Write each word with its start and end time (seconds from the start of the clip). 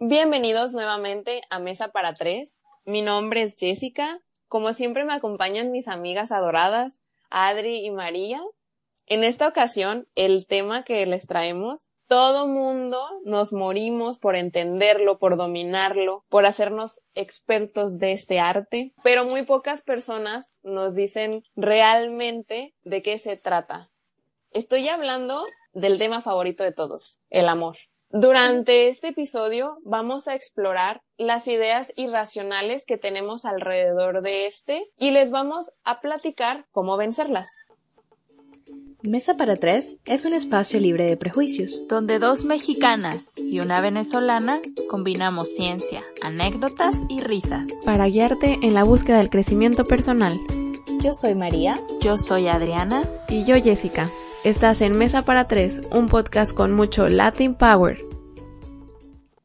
Bienvenidos 0.00 0.74
nuevamente 0.74 1.42
a 1.50 1.58
Mesa 1.58 1.88
para 1.88 2.14
Tres. 2.14 2.60
Mi 2.84 3.02
nombre 3.02 3.42
es 3.42 3.56
Jessica. 3.58 4.20
Como 4.46 4.72
siempre 4.72 5.04
me 5.04 5.12
acompañan 5.12 5.72
mis 5.72 5.88
amigas 5.88 6.30
adoradas, 6.30 7.00
Adri 7.30 7.84
y 7.84 7.90
María. 7.90 8.40
En 9.06 9.24
esta 9.24 9.48
ocasión, 9.48 10.06
el 10.14 10.46
tema 10.46 10.84
que 10.84 11.04
les 11.04 11.26
traemos, 11.26 11.90
todo 12.06 12.46
mundo 12.46 13.00
nos 13.24 13.52
morimos 13.52 14.18
por 14.18 14.36
entenderlo, 14.36 15.18
por 15.18 15.36
dominarlo, 15.36 16.24
por 16.28 16.46
hacernos 16.46 17.00
expertos 17.16 17.98
de 17.98 18.12
este 18.12 18.38
arte, 18.38 18.94
pero 19.02 19.24
muy 19.24 19.42
pocas 19.42 19.82
personas 19.82 20.52
nos 20.62 20.94
dicen 20.94 21.42
realmente 21.56 22.72
de 22.84 23.02
qué 23.02 23.18
se 23.18 23.36
trata. 23.36 23.90
Estoy 24.52 24.88
hablando 24.90 25.44
del 25.72 25.98
tema 25.98 26.22
favorito 26.22 26.62
de 26.62 26.70
todos, 26.70 27.18
el 27.30 27.48
amor. 27.48 27.76
Durante 28.10 28.88
este 28.88 29.08
episodio 29.08 29.78
vamos 29.84 30.28
a 30.28 30.34
explorar 30.34 31.02
las 31.18 31.46
ideas 31.46 31.92
irracionales 31.94 32.84
que 32.86 32.96
tenemos 32.96 33.44
alrededor 33.44 34.22
de 34.22 34.46
este 34.46 34.86
y 34.98 35.10
les 35.10 35.30
vamos 35.30 35.72
a 35.84 36.00
platicar 36.00 36.66
cómo 36.72 36.96
vencerlas. 36.96 37.48
Mesa 39.02 39.36
para 39.36 39.56
Tres 39.56 39.96
es 40.06 40.24
un 40.24 40.32
espacio 40.32 40.80
libre 40.80 41.04
de 41.04 41.16
prejuicios, 41.16 41.86
donde 41.86 42.18
dos 42.18 42.44
mexicanas 42.44 43.36
y 43.36 43.60
una 43.60 43.80
venezolana 43.80 44.60
combinamos 44.88 45.54
ciencia, 45.54 46.02
anécdotas 46.22 46.96
y 47.10 47.20
risas 47.20 47.68
para 47.84 48.08
guiarte 48.08 48.58
en 48.62 48.74
la 48.74 48.84
búsqueda 48.84 49.18
del 49.18 49.30
crecimiento 49.30 49.84
personal. 49.84 50.40
Yo 51.00 51.14
soy 51.14 51.36
María. 51.36 51.80
Yo 52.00 52.18
soy 52.18 52.48
Adriana. 52.48 53.08
Y 53.28 53.44
yo 53.44 53.54
Jessica. 53.62 54.10
Estás 54.48 54.80
en 54.80 54.96
Mesa 54.96 55.26
para 55.26 55.46
Tres, 55.46 55.82
un 55.90 56.08
podcast 56.08 56.54
con 56.54 56.72
mucho 56.72 57.10
Latin 57.10 57.54
Power. 57.54 57.98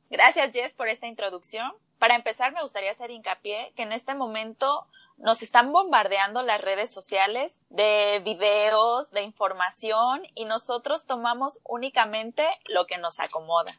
Gracias 0.09 0.51
Jess 0.53 0.73
por 0.73 0.87
esta 0.87 1.07
introducción. 1.07 1.73
Para 1.99 2.15
empezar 2.15 2.53
me 2.53 2.61
gustaría 2.61 2.91
hacer 2.91 3.11
hincapié 3.11 3.73
que 3.75 3.83
en 3.83 3.91
este 3.91 4.15
momento 4.15 4.87
nos 5.17 5.43
están 5.43 5.73
bombardeando 5.73 6.41
las 6.41 6.61
redes 6.61 6.89
sociales 6.93 7.51
de 7.69 8.21
videos, 8.23 9.11
de 9.11 9.23
información 9.23 10.21
y 10.35 10.45
nosotros 10.45 11.05
tomamos 11.05 11.59
únicamente 11.65 12.47
lo 12.67 12.87
que 12.87 12.97
nos 12.97 13.19
acomoda. 13.19 13.73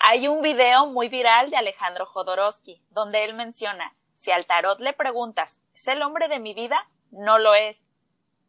Hay 0.00 0.26
un 0.26 0.40
video 0.40 0.86
muy 0.86 1.10
viral 1.10 1.50
de 1.50 1.58
Alejandro 1.58 2.06
Jodorowsky 2.06 2.80
donde 2.88 3.24
él 3.24 3.34
menciona, 3.34 3.94
si 4.14 4.30
al 4.30 4.46
tarot 4.46 4.80
le 4.80 4.94
preguntas, 4.94 5.60
¿es 5.74 5.86
el 5.86 6.00
hombre 6.00 6.28
de 6.28 6.40
mi 6.40 6.54
vida? 6.54 6.88
No 7.10 7.38
lo 7.38 7.54
es. 7.54 7.85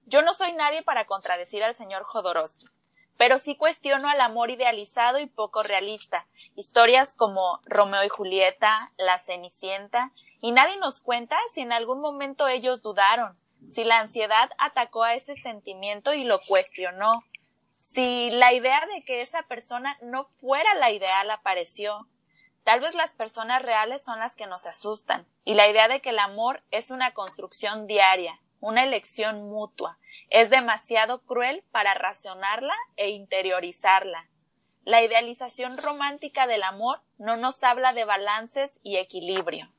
Yo 0.09 0.21
no 0.21 0.33
soy 0.33 0.53
nadie 0.53 0.83
para 0.83 1.05
contradecir 1.05 1.65
al 1.65 1.75
señor 1.75 2.03
Jodorowsky, 2.05 2.65
pero 3.17 3.37
sí 3.37 3.57
cuestiono 3.57 4.07
al 4.07 4.21
amor 4.21 4.49
idealizado 4.49 5.19
y 5.19 5.25
poco 5.25 5.63
realista, 5.63 6.27
historias 6.55 7.13
como 7.17 7.59
Romeo 7.65 8.05
y 8.05 8.07
Julieta, 8.07 8.93
La 8.95 9.19
Cenicienta, 9.19 10.13
y 10.39 10.53
nadie 10.53 10.77
nos 10.77 11.01
cuenta 11.01 11.37
si 11.53 11.59
en 11.59 11.73
algún 11.73 11.99
momento 11.99 12.47
ellos 12.47 12.81
dudaron, 12.81 13.37
si 13.69 13.83
la 13.83 13.99
ansiedad 13.99 14.49
atacó 14.59 15.03
a 15.03 15.13
ese 15.13 15.35
sentimiento 15.35 16.13
y 16.13 16.23
lo 16.23 16.39
cuestionó, 16.39 17.25
si 17.75 18.31
la 18.31 18.53
idea 18.53 18.81
de 18.93 19.03
que 19.03 19.19
esa 19.19 19.43
persona 19.43 19.97
no 20.01 20.23
fuera 20.23 20.73
la 20.75 20.89
ideal 20.91 21.29
apareció. 21.31 22.07
Tal 22.63 22.79
vez 22.79 22.95
las 22.95 23.13
personas 23.13 23.61
reales 23.61 24.05
son 24.05 24.19
las 24.19 24.37
que 24.37 24.47
nos 24.47 24.65
asustan, 24.67 25.27
y 25.43 25.55
la 25.55 25.67
idea 25.67 25.89
de 25.89 25.99
que 25.99 26.11
el 26.11 26.19
amor 26.19 26.63
es 26.71 26.91
una 26.91 27.13
construcción 27.13 27.87
diaria, 27.87 28.39
una 28.59 28.83
elección 28.83 29.49
mutua. 29.49 29.97
Es 30.29 30.49
demasiado 30.49 31.21
cruel 31.23 31.63
para 31.71 31.93
racionarla 31.93 32.73
e 32.95 33.09
interiorizarla. 33.09 34.29
La 34.83 35.03
idealización 35.03 35.77
romántica 35.77 36.47
del 36.47 36.63
amor 36.63 37.01
no 37.17 37.35
nos 37.35 37.63
habla 37.63 37.93
de 37.93 38.05
balances 38.05 38.79
y 38.83 38.97
equilibrio. 38.97 39.69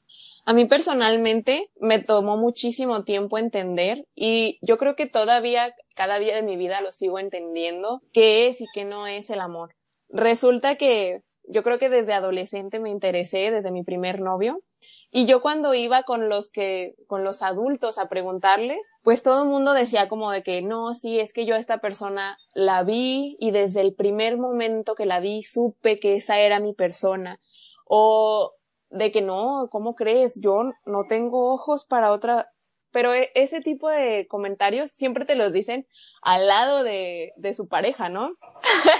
A 0.45 0.53
mí 0.53 0.65
personalmente 0.65 1.71
me 1.79 1.99
tomó 1.99 2.37
muchísimo 2.37 3.05
tiempo 3.05 3.39
entender 3.39 4.07
y 4.15 4.59
yo 4.63 4.79
creo 4.79 4.97
que 4.97 5.07
todavía 5.07 5.75
cada 5.95 6.19
día 6.19 6.35
de 6.35 6.43
mi 6.43 6.57
vida 6.57 6.81
lo 6.81 6.93
sigo 6.93 7.19
entendiendo 7.19 8.03
qué 8.13 8.49
es 8.49 8.61
y 8.61 8.67
qué 8.73 8.85
no 8.85 9.07
es 9.07 9.31
el 9.31 9.41
amor. 9.41 9.75
Resulta 10.09 10.77
que 10.77 11.23
yo 11.49 11.63
creo 11.63 11.79
que 11.79 11.89
desde 11.89 12.13
adolescente 12.13 12.79
me 12.79 12.91
interesé, 12.91 13.51
desde 13.51 13.71
mi 13.71 13.83
primer 13.83 14.21
novio, 14.21 14.63
y 15.11 15.25
yo 15.25 15.41
cuando 15.41 15.73
iba 15.73 16.03
con 16.03 16.29
los 16.29 16.51
que, 16.51 16.95
con 17.07 17.25
los 17.25 17.43
adultos 17.43 17.97
a 17.97 18.09
preguntarles, 18.09 18.97
pues 19.03 19.23
todo 19.23 19.43
el 19.43 19.49
mundo 19.49 19.73
decía 19.73 20.09
como 20.09 20.31
de 20.31 20.43
que 20.43 20.61
no, 20.61 20.93
sí, 20.93 21.19
es 21.19 21.33
que 21.33 21.47
yo 21.47 21.55
a 21.55 21.59
esta 21.59 21.79
persona 21.79 22.39
la 22.55 22.83
vi 22.83 23.37
y 23.41 23.51
desde 23.51 23.81
el 23.81 23.95
primer 23.95 24.37
momento 24.37 24.95
que 24.95 25.07
la 25.07 25.21
vi 25.21 25.43
supe 25.43 25.99
que 25.99 26.17
esa 26.17 26.41
era 26.41 26.61
mi 26.61 26.75
persona. 26.75 27.41
O 27.87 28.53
de 28.91 29.11
que 29.11 29.23
no, 29.23 29.69
¿cómo 29.71 29.95
crees? 29.95 30.41
Yo 30.43 30.73
no 30.85 31.05
tengo 31.09 31.55
ojos 31.55 31.87
para 31.87 32.13
otra, 32.13 32.51
pero 32.91 33.13
e, 33.13 33.31
ese 33.35 33.61
tipo 33.61 33.89
de 33.89 34.27
comentarios 34.29 34.91
siempre 34.91 35.25
te 35.25 35.35
los 35.35 35.53
dicen 35.53 35.87
al 36.23 36.47
lado 36.47 36.83
de, 36.83 37.33
de 37.37 37.55
su 37.55 37.69
pareja, 37.69 38.09
¿no? 38.09 38.33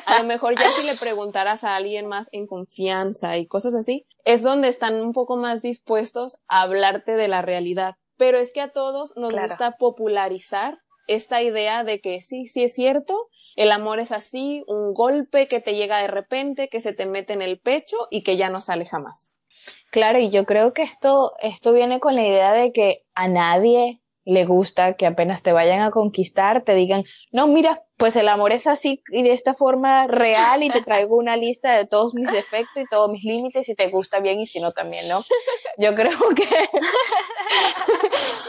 A 0.07 0.19
lo 0.21 0.25
mejor 0.25 0.59
ya 0.59 0.69
si 0.71 0.87
le 0.87 0.97
preguntaras 0.97 1.65
a 1.65 1.77
alguien 1.77 2.07
más 2.07 2.29
en 2.33 2.47
confianza 2.47 3.37
y 3.39 3.47
cosas 3.47 3.75
así, 3.75 4.07
es 4.25 4.43
donde 4.43 4.69
están 4.69 4.95
un 4.95 5.13
poco 5.13 5.37
más 5.37 5.63
dispuestos 5.63 6.37
a 6.49 6.63
hablarte 6.63 7.17
de 7.17 7.29
la 7.29 7.43
realidad. 7.43 7.97
Pero 8.17 8.39
es 8.39 8.53
que 8.53 8.61
a 8.61 8.73
todos 8.73 9.17
nos 9.17 9.35
gusta 9.35 9.77
popularizar 9.79 10.79
esta 11.07 11.43
idea 11.43 11.85
de 11.85 12.01
que 12.01 12.21
sí, 12.21 12.47
sí 12.47 12.63
es 12.65 12.75
cierto, 12.75 13.29
el 13.57 13.73
amor 13.73 13.99
es 13.99 14.13
así, 14.13 14.63
un 14.67 14.93
golpe 14.93 15.49
que 15.49 15.61
te 15.61 15.75
llega 15.75 15.99
de 15.99 16.07
repente, 16.07 16.69
que 16.69 16.81
se 16.81 16.93
te 16.93 17.07
mete 17.07 17.33
en 17.33 17.43
el 17.43 17.59
pecho 17.59 17.97
y 18.11 18.23
que 18.23 18.37
ya 18.37 18.51
no 18.51 18.61
sale 18.61 18.87
jamás. 18.87 19.35
Claro, 19.91 20.19
y 20.19 20.31
yo 20.31 20.45
creo 20.45 20.73
que 20.75 20.83
esto, 20.83 21.33
esto 21.41 21.73
viene 21.73 22.01
con 22.01 22.15
la 22.15 22.27
idea 22.27 22.53
de 22.53 22.73
que 22.73 23.05
a 23.15 23.29
nadie 23.29 24.01
le 24.29 24.45
gusta 24.45 24.93
que 24.93 25.07
apenas 25.07 25.43
te 25.43 25.53
vayan 25.53 25.81
a 25.81 25.91
conquistar, 25.91 26.63
te 26.63 26.75
digan, 26.75 27.05
no, 27.33 27.47
mira, 27.47 27.83
pues 27.97 28.15
el 28.15 28.29
amor 28.29 28.53
es 28.53 28.67
así 28.67 29.03
y 29.11 29.23
de 29.23 29.31
esta 29.31 29.55
forma 29.55 30.07
real 30.07 30.63
y 30.63 30.69
te 30.69 30.83
traigo 30.83 31.17
una 31.17 31.39
lista 31.39 31.73
de 31.73 31.87
todos 31.87 32.13
mis 32.13 32.31
defectos 32.31 32.83
y 32.83 32.87
todos 32.91 33.11
mis 33.11 33.25
límites 33.25 33.67
y 33.71 33.75
te 33.75 33.89
gusta 33.89 34.21
bien 34.21 34.39
y 34.39 34.47
si 34.47 34.61
no 34.61 34.73
también, 34.73 35.09
¿no? 35.09 35.25
Yo 35.79 35.95
creo 35.95 36.19
que... 36.37 36.69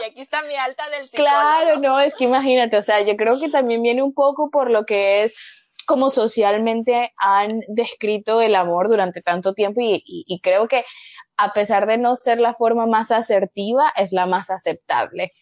y 0.00 0.04
aquí 0.04 0.20
está 0.20 0.42
mi 0.42 0.54
alta 0.54 0.90
del 0.90 1.08
psicólogo. 1.08 1.34
Claro, 1.34 1.80
no, 1.80 1.98
es 1.98 2.14
que 2.14 2.24
imagínate, 2.24 2.76
o 2.76 2.82
sea, 2.82 3.00
yo 3.00 3.16
creo 3.16 3.40
que 3.40 3.48
también 3.48 3.80
viene 3.80 4.02
un 4.02 4.12
poco 4.12 4.50
por 4.50 4.70
lo 4.70 4.84
que 4.84 5.22
es 5.22 5.59
como 5.90 6.08
socialmente 6.08 7.12
han 7.16 7.62
descrito 7.66 8.40
el 8.40 8.54
amor 8.54 8.88
durante 8.88 9.22
tanto 9.22 9.54
tiempo 9.54 9.80
y, 9.80 10.04
y 10.04 10.40
creo 10.40 10.68
que 10.68 10.84
a 11.36 11.52
pesar 11.52 11.86
de 11.86 11.98
no 11.98 12.14
ser 12.14 12.38
la 12.38 12.54
forma 12.54 12.86
más 12.86 13.10
asertiva, 13.10 13.92
es 13.96 14.12
la 14.12 14.26
más 14.26 14.50
aceptable. 14.50 15.32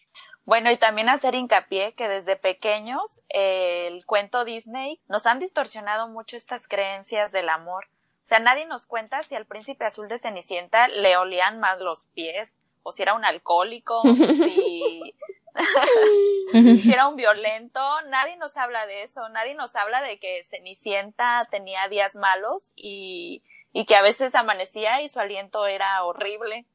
Bueno, 0.45 0.71
y 0.71 0.77
también 0.77 1.09
hacer 1.09 1.35
hincapié 1.35 1.93
que 1.93 2.09
desde 2.09 2.35
pequeños 2.35 3.21
el 3.29 4.03
cuento 4.07 4.45
Disney 4.45 4.99
nos 5.07 5.27
han 5.27 5.37
distorsionado 5.37 6.07
mucho 6.07 6.35
estas 6.35 6.67
creencias 6.67 7.31
del 7.31 7.49
amor. 7.49 7.85
O 8.23 8.27
sea, 8.29 8.39
nadie 8.39 8.65
nos 8.65 8.87
cuenta 8.87 9.21
si 9.21 9.35
al 9.35 9.45
príncipe 9.45 9.85
azul 9.85 10.07
de 10.07 10.17
Cenicienta 10.17 10.87
le 10.87 11.17
olían 11.17 11.59
más 11.59 11.79
los 11.79 12.07
pies, 12.15 12.57
o 12.81 12.91
si 12.91 13.03
era 13.03 13.13
un 13.13 13.25
alcohólico, 13.25 14.01
si... 14.49 15.13
si 16.51 16.91
era 16.91 17.07
un 17.07 17.15
violento, 17.15 17.79
nadie 18.07 18.37
nos 18.37 18.57
habla 18.57 18.85
de 18.85 19.03
eso, 19.03 19.27
nadie 19.29 19.55
nos 19.55 19.75
habla 19.75 20.01
de 20.01 20.19
que 20.19 20.43
Cenicienta 20.49 21.47
tenía 21.51 21.87
días 21.89 22.15
malos 22.15 22.73
y, 22.75 23.43
y 23.71 23.85
que 23.85 23.95
a 23.95 24.01
veces 24.01 24.35
amanecía 24.35 25.01
y 25.01 25.09
su 25.09 25.19
aliento 25.19 25.67
era 25.67 26.03
horrible. 26.03 26.65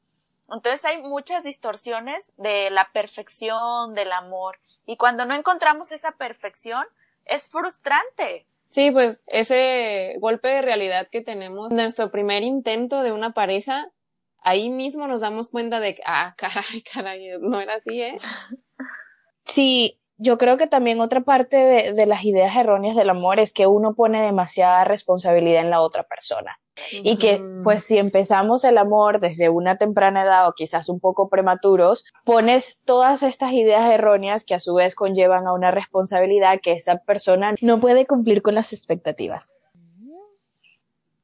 Entonces 0.49 0.85
hay 0.85 1.01
muchas 1.01 1.43
distorsiones 1.43 2.31
de 2.37 2.69
la 2.69 2.91
perfección, 2.93 3.95
del 3.95 4.11
amor. 4.11 4.59
Y 4.85 4.97
cuando 4.97 5.25
no 5.25 5.33
encontramos 5.33 5.91
esa 5.91 6.11
perfección, 6.11 6.85
es 7.25 7.49
frustrante. 7.49 8.45
Sí, 8.67 8.91
pues 8.91 9.23
ese 9.27 10.15
golpe 10.19 10.49
de 10.49 10.61
realidad 10.61 11.07
que 11.11 11.21
tenemos, 11.21 11.71
nuestro 11.71 12.11
primer 12.11 12.43
intento 12.43 13.01
de 13.01 13.11
una 13.11 13.33
pareja, 13.33 13.91
ahí 14.41 14.69
mismo 14.69 15.07
nos 15.07 15.21
damos 15.21 15.49
cuenta 15.49 15.79
de 15.79 15.95
que, 15.95 16.03
ah, 16.05 16.35
caray, 16.37 16.81
caray, 16.81 17.31
no 17.39 17.59
era 17.59 17.75
así, 17.75 18.01
¿eh? 18.01 18.17
Sí, 19.45 19.99
yo 20.17 20.37
creo 20.37 20.57
que 20.57 20.67
también 20.67 21.01
otra 21.01 21.21
parte 21.21 21.57
de, 21.57 21.93
de 21.93 22.05
las 22.05 22.23
ideas 22.23 22.55
erróneas 22.55 22.95
del 22.95 23.09
amor 23.09 23.39
es 23.39 23.53
que 23.53 23.67
uno 23.67 23.93
pone 23.95 24.21
demasiada 24.21 24.83
responsabilidad 24.83 25.61
en 25.61 25.69
la 25.69 25.81
otra 25.81 26.03
persona. 26.03 26.57
Y 26.91 27.17
que, 27.17 27.41
pues, 27.63 27.85
si 27.85 27.97
empezamos 27.97 28.65
el 28.65 28.77
amor 28.77 29.21
desde 29.21 29.47
una 29.47 29.77
temprana 29.77 30.23
edad 30.23 30.47
o 30.47 30.53
quizás 30.53 30.89
un 30.89 30.99
poco 30.99 31.29
prematuros, 31.29 32.05
pones 32.25 32.81
todas 32.83 33.23
estas 33.23 33.53
ideas 33.53 33.89
erróneas 33.91 34.43
que 34.43 34.55
a 34.55 34.59
su 34.59 34.75
vez 34.75 34.93
conllevan 34.93 35.47
a 35.47 35.53
una 35.53 35.71
responsabilidad 35.71 36.59
que 36.61 36.73
esa 36.73 36.97
persona 36.97 37.55
no 37.61 37.79
puede 37.79 38.05
cumplir 38.05 38.41
con 38.41 38.55
las 38.55 38.73
expectativas. 38.73 39.53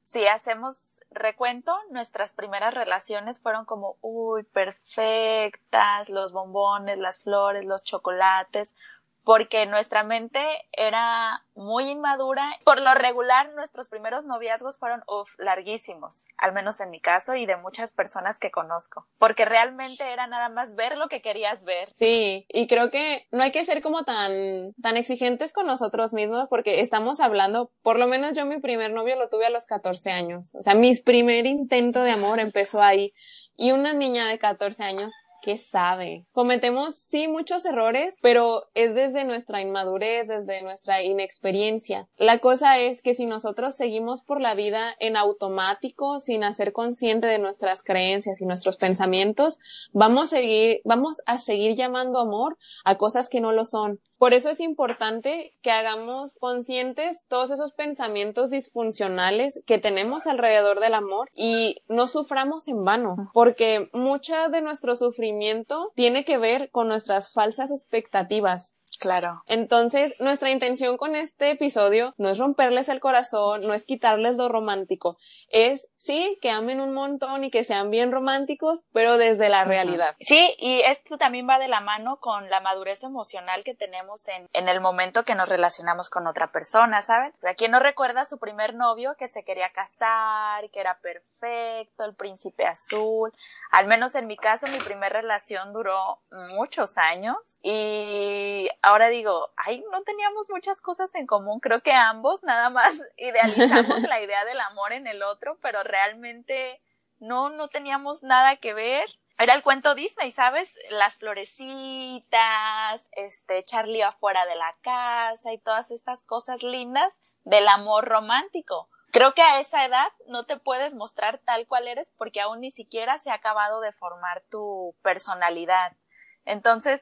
Si 0.04 0.26
hacemos 0.26 0.92
recuento, 1.12 1.76
nuestras 1.92 2.34
primeras 2.34 2.74
relaciones 2.74 3.42
fueron 3.42 3.66
como, 3.66 3.98
uy, 4.02 4.44
perfectas, 4.44 6.10
los 6.10 6.32
bombones, 6.32 6.98
las 6.98 7.22
flores, 7.22 7.66
los 7.66 7.84
chocolates, 7.84 8.74
porque 9.24 9.66
nuestra 9.66 10.04
mente 10.04 10.40
era 10.72 11.44
muy 11.56 11.90
inmadura. 11.90 12.58
Por 12.64 12.82
lo 12.82 12.94
regular, 12.94 13.54
nuestros 13.54 13.90
primeros 13.90 14.26
noviazgos 14.26 14.78
fueron 14.78 15.04
uf, 15.08 15.30
larguísimos, 15.38 16.26
al 16.38 16.54
menos 16.54 16.80
en 16.80 16.90
mi 16.90 17.00
caso 17.00 17.36
y 17.36 17.46
de 17.46 17.58
muchas 17.58 17.94
personas 17.94 18.40
que 18.40 18.52
conozco, 18.52 19.08
porque 19.18 19.46
realmente 19.46 20.12
era 20.12 20.28
nada 20.28 20.50
más 20.50 20.76
ver 20.76 20.98
lo 20.98 21.08
que 21.08 21.22
querías 21.22 21.64
ver. 21.64 21.92
Sí, 21.98 22.46
y 22.50 22.68
creo 22.68 22.90
que 22.90 23.28
no 23.32 23.44
hay 23.44 23.52
que 23.52 23.66
ser 23.66 23.82
como 23.82 24.04
tan, 24.04 24.74
tan 24.82 24.98
exigentes 24.98 25.54
con 25.54 25.68
nosotros 25.68 26.14
mismos 26.14 26.48
porque 26.50 26.82
estamos 26.82 27.20
hablando, 27.20 27.72
por 27.82 27.98
lo 28.00 28.08
menos 28.08 28.34
yo 28.34 28.46
mi 28.46 28.60
primer 28.60 28.92
novio 28.92 29.16
lo 29.16 29.30
tuve 29.30 29.46
a 29.46 29.52
los 29.52 29.66
14 29.66 30.12
años, 30.12 30.56
o 30.56 30.64
sea, 30.64 30.76
mi 30.76 30.96
primer 30.96 31.46
intento 31.46 32.04
de 32.04 32.12
amor 32.12 32.40
empezó 32.40 32.82
ahí. 32.82 33.14
Y 33.58 33.74
una 33.74 33.94
niña 33.94 34.28
de 34.28 34.40
14 34.40 34.84
años 34.84 35.12
¿qué 35.42 35.58
sabe? 35.58 36.26
Cometemos, 36.32 36.96
sí, 36.96 37.28
muchos 37.28 37.66
errores, 37.66 38.18
pero 38.22 38.66
es 38.74 38.96
desde 38.96 39.26
nuestra 39.26 39.62
inmadurez, 39.62 40.28
desde 40.28 40.62
nuestra 40.62 41.04
inexperiencia. 41.04 42.08
La 42.18 42.40
cosa 42.40 42.78
es 42.78 43.02
que 43.02 43.14
si 43.14 43.26
nosotros 43.26 43.76
seguimos 43.76 44.24
por 44.24 44.40
la 44.40 44.56
vida 44.56 44.96
en 45.00 45.18
automático, 45.18 46.20
sin 46.20 46.44
hacer 46.44 46.72
consciente 46.74 47.28
de 47.28 47.40
nuestras 47.40 47.84
creencias 47.84 48.42
y 48.42 48.46
nuestros 48.46 48.78
pensamientos, 48.78 49.60
vamos 49.92 50.26
a 50.26 50.38
seguir, 50.38 50.82
vamos 50.86 51.22
a 51.26 51.38
seguir 51.38 51.76
llamando 51.76 52.20
amor 52.20 52.58
a 52.84 52.98
cosas 52.98 53.30
que 53.30 53.42
no 53.42 53.52
lo 53.52 53.66
son. 53.66 54.00
Por 54.22 54.36
eso 54.36 54.50
es 54.52 54.60
importante 54.60 55.58
que 55.64 55.72
hagamos 55.72 56.38
conscientes 56.38 57.26
todos 57.28 57.50
esos 57.50 57.74
pensamientos 57.74 58.52
disfuncionales 58.52 59.64
que 59.66 59.80
tenemos 59.80 60.28
alrededor 60.28 60.80
del 60.80 60.94
amor 60.94 61.28
y 61.34 61.78
no 61.88 62.08
suframos 62.08 62.68
en 62.68 62.86
vano, 62.86 63.32
porque 63.34 63.90
mucha 63.94 64.48
de 64.50 64.62
nuestro 64.62 64.96
sufrimiento 64.96 65.92
tiene 65.96 66.24
que 66.24 66.38
ver 66.38 66.70
con 66.70 66.88
nuestras 66.88 67.34
falsas 67.34 67.72
expectativas. 67.72 68.76
Claro. 69.02 69.42
Entonces, 69.48 70.22
nuestra 70.22 70.52
intención 70.52 70.96
con 70.96 71.16
este 71.16 71.50
episodio 71.50 72.14
no 72.18 72.30
es 72.30 72.38
romperles 72.38 72.88
el 72.88 73.00
corazón, 73.00 73.62
no 73.66 73.74
es 73.74 73.88
quitarles 73.88 74.36
lo 74.36 74.48
romántico, 74.48 75.18
es 75.50 75.90
sí, 75.98 76.38
que 76.42 76.52
amen 76.52 76.80
un 76.80 76.94
montón 76.94 77.44
y 77.44 77.50
que 77.50 77.64
sean 77.64 77.90
bien 77.90 78.12
románticos, 78.12 78.84
pero 78.94 79.18
desde 79.18 79.50
la 79.50 79.64
realidad. 79.64 80.16
Sí, 80.20 80.56
y 80.60 80.82
esto 80.82 81.18
también 81.18 81.48
va 81.50 81.58
de 81.58 81.68
la 81.68 81.82
mano 81.82 82.20
con 82.20 82.50
la 82.52 82.60
madurez 82.60 83.04
emocional 83.04 83.64
que 83.64 83.74
tenemos 83.74 84.28
en, 84.28 84.48
en 84.54 84.70
el 84.70 84.82
momento 84.82 85.24
que 85.24 85.34
nos 85.34 85.50
relacionamos 85.50 86.10
con 86.12 86.28
otra 86.28 86.52
persona, 86.52 87.02
¿saben? 87.02 87.34
¿A 87.44 87.56
quién 87.56 87.72
no 87.72 87.80
recuerda 87.80 88.22
a 88.22 88.26
su 88.26 88.38
primer 88.38 88.76
novio 88.76 89.16
que 89.18 89.28
se 89.28 89.44
quería 89.44 89.72
casar, 89.72 90.70
que 90.70 90.80
era 90.80 91.00
perfecto, 91.02 92.06
el 92.06 92.16
príncipe 92.16 92.66
azul? 92.66 93.34
Al 93.72 93.88
menos 93.88 94.14
en 94.14 94.28
mi 94.28 94.38
caso, 94.38 94.68
mi 94.68 94.80
primera 94.80 95.22
relación 95.22 95.74
duró 95.74 96.20
muchos 96.56 96.98
años 96.98 97.38
y 97.62 98.70
ahora 98.92 99.10
digo, 99.10 99.50
ay, 99.56 99.84
no 99.92 100.04
teníamos 100.04 100.50
muchas 100.50 100.82
cosas 100.82 101.14
en 101.16 101.26
común. 101.26 101.60
Creo 101.60 101.82
que 101.82 101.94
ambos 101.94 102.44
nada 102.44 102.70
más 102.70 103.02
idealizamos 103.18 104.02
la 104.02 104.22
idea 104.22 104.46
del 104.46 104.60
amor 104.60 104.94
en 104.94 105.08
el 105.08 105.24
otro, 105.24 105.58
pero 105.62 105.84
realmente 105.84 106.82
no, 107.20 107.50
no 107.50 107.68
teníamos 107.68 108.24
nada 108.24 108.58
que 108.58 108.74
ver. 108.74 109.10
Era 109.38 109.54
el 109.54 109.64
cuento 109.64 109.96
Disney, 109.96 110.32
¿sabes? 110.32 110.70
Las 110.90 111.16
florecitas, 111.16 113.02
este, 113.14 113.64
Charlie 113.64 114.04
afuera 114.04 114.46
de 114.46 114.56
la 114.56 114.72
casa 114.82 115.52
y 115.52 115.58
todas 115.58 115.90
estas 115.90 116.26
cosas 116.26 116.62
lindas 116.62 117.14
del 117.44 117.68
amor 117.70 118.06
romántico. 118.06 118.90
Creo 119.12 119.34
que 119.34 119.42
a 119.42 119.60
esa 119.60 119.86
edad 119.86 120.08
no 120.28 120.46
te 120.46 120.58
puedes 120.58 120.94
mostrar 120.94 121.40
tal 121.40 121.66
cual 121.68 121.88
eres 121.88 122.12
porque 122.18 122.42
aún 122.42 122.62
ni 122.62 122.72
siquiera 122.72 123.20
se 123.20 123.32
ha 123.32 123.36
acabado 123.36 123.82
de 123.82 123.92
formar 123.94 124.44
tu 124.50 124.96
personalidad. 125.02 125.98
Entonces, 126.46 127.02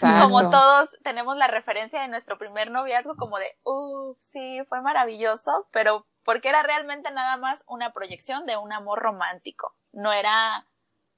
como 0.00 0.50
todos 0.50 0.90
tenemos 1.02 1.36
la 1.36 1.46
referencia 1.46 2.00
de 2.00 2.08
nuestro 2.08 2.38
primer 2.38 2.70
noviazgo 2.70 3.16
como 3.16 3.38
de, 3.38 3.56
uff, 3.64 4.18
sí, 4.18 4.60
fue 4.68 4.80
maravilloso, 4.80 5.66
pero 5.72 6.06
porque 6.24 6.48
era 6.48 6.62
realmente 6.62 7.10
nada 7.10 7.36
más 7.36 7.64
una 7.68 7.92
proyección 7.92 8.46
de 8.46 8.56
un 8.56 8.72
amor 8.72 9.00
romántico, 9.00 9.74
no 9.92 10.12
era 10.12 10.66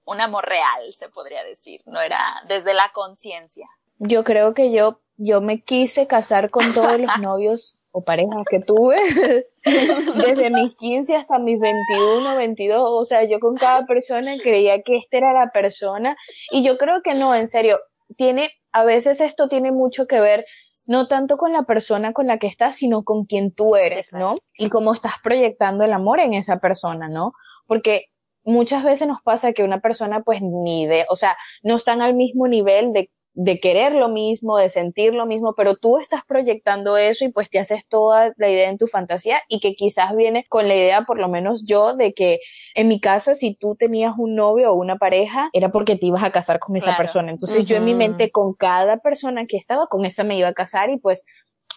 un 0.05 0.21
amor 0.21 0.47
real, 0.47 0.93
se 0.93 1.09
podría 1.09 1.45
decir, 1.45 1.83
no 1.87 2.01
era 2.01 2.21
desde 2.49 2.75
la 2.75 2.93
conciencia. 2.93 3.67
Yo 3.99 4.25
creo 4.25 4.55
que 4.55 4.73
yo, 4.73 5.01
yo 5.17 5.41
me 5.41 5.63
quise 5.63 6.07
casar 6.07 6.51
con 6.51 6.73
todos 6.73 6.99
los 6.99 7.19
novios 7.21 7.77
o 7.91 8.05
parejas 8.05 8.45
que 8.51 8.61
tuve, 8.61 8.97
desde 9.65 10.51
mis 10.51 10.75
15 10.75 11.17
hasta 11.17 11.39
mis 11.39 11.59
21, 11.59 12.37
22, 12.37 12.79
o 12.79 13.05
sea, 13.07 13.25
yo 13.25 13.41
con 13.41 13.57
cada 13.57 13.87
persona 13.87 14.37
creía 14.37 14.83
que 14.83 14.99
esta 14.99 15.17
era 15.17 15.33
la 15.33 15.51
persona. 15.51 16.15
Y 16.51 16.63
yo 16.63 16.77
creo 16.77 17.01
que 17.03 17.15
no, 17.15 17.35
en 17.35 17.49
serio, 17.49 17.79
tiene, 18.17 18.51
a 18.73 18.85
veces 18.85 19.21
esto 19.21 19.49
tiene 19.49 19.73
mucho 19.73 20.07
que 20.07 20.21
ver 20.21 20.47
no 20.87 21.09
tanto 21.09 21.37
con 21.37 21.53
la 21.53 21.65
persona 21.65 22.13
con 22.13 22.27
la 22.27 22.39
que 22.39 22.47
estás, 22.47 22.77
sino 22.77 23.03
con 23.03 23.25
quien 23.25 23.53
tú 23.53 23.77
eres, 23.77 24.13
¿no? 24.13 24.37
Y 24.55 24.69
cómo 24.69 24.93
estás 24.93 25.15
proyectando 25.23 25.85
el 25.85 25.93
amor 25.93 26.21
en 26.21 26.35
esa 26.35 26.59
persona, 26.59 27.09
¿no? 27.09 27.33
Porque 27.67 28.07
muchas 28.45 28.85
veces 28.85 29.09
nos 29.09 29.21
pasa 29.23 29.53
que 29.53 29.65
una 29.65 29.81
persona 29.81 30.23
pues 30.23 30.41
ni 30.43 30.87
de, 30.87 31.05
o 31.09 31.17
sea, 31.17 31.37
no 31.63 31.75
están 31.75 32.01
al 32.01 32.15
mismo 32.15 32.47
nivel 32.47 32.93
de 32.93 33.11
de 33.39 33.61
querer 33.61 33.95
lo 33.95 34.09
mismo, 34.09 34.57
de 34.57 34.71
sentir 34.71 35.13
lo 35.13 35.27
mismo, 35.27 35.55
pero 35.55 35.77
tú 35.77 35.99
estás 35.99 36.25
proyectando 36.25 36.97
eso 36.97 37.27
y 37.27 37.29
pues 37.29 37.51
te 37.51 37.59
haces 37.59 37.87
toda 37.87 38.33
la 38.39 38.49
idea 38.49 38.71
en 38.71 38.79
tu 38.79 38.87
fantasía 38.87 39.43
y 39.47 39.61
que 39.61 39.75
quizás 39.75 40.17
viene 40.17 40.47
con 40.49 40.69
la 40.69 40.75
idea, 40.75 41.03
por 41.03 41.19
lo 41.19 41.29
menos 41.29 41.67
yo, 41.67 41.95
de 41.95 42.15
que 42.15 42.41
en 42.75 42.89
mi 42.89 42.99
casa 42.99 43.35
si 43.35 43.55
tú 43.55 43.77
tenías 43.77 44.15
un 44.17 44.37
novio 44.37 44.73
o 44.73 44.75
una 44.75 44.97
pareja 44.97 45.51
era 45.53 45.71
porque 45.71 45.97
te 45.97 46.07
ibas 46.07 46.25
a 46.25 46.33
casar 46.33 46.59
con 46.59 46.77
esa 46.77 46.97
persona. 46.97 47.31
Entonces 47.31 47.67
yo 47.67 47.77
en 47.77 47.85
mi 47.85 47.95
mente 47.95 48.31
con 48.31 48.55
cada 48.55 48.97
persona 48.97 49.45
que 49.45 49.59
estaba, 49.59 49.87
con 49.87 50.07
esa 50.07 50.25
me 50.25 50.39
iba 50.39 50.49
a 50.49 50.55
casar 50.55 50.89
y 50.89 50.97
pues 50.97 51.23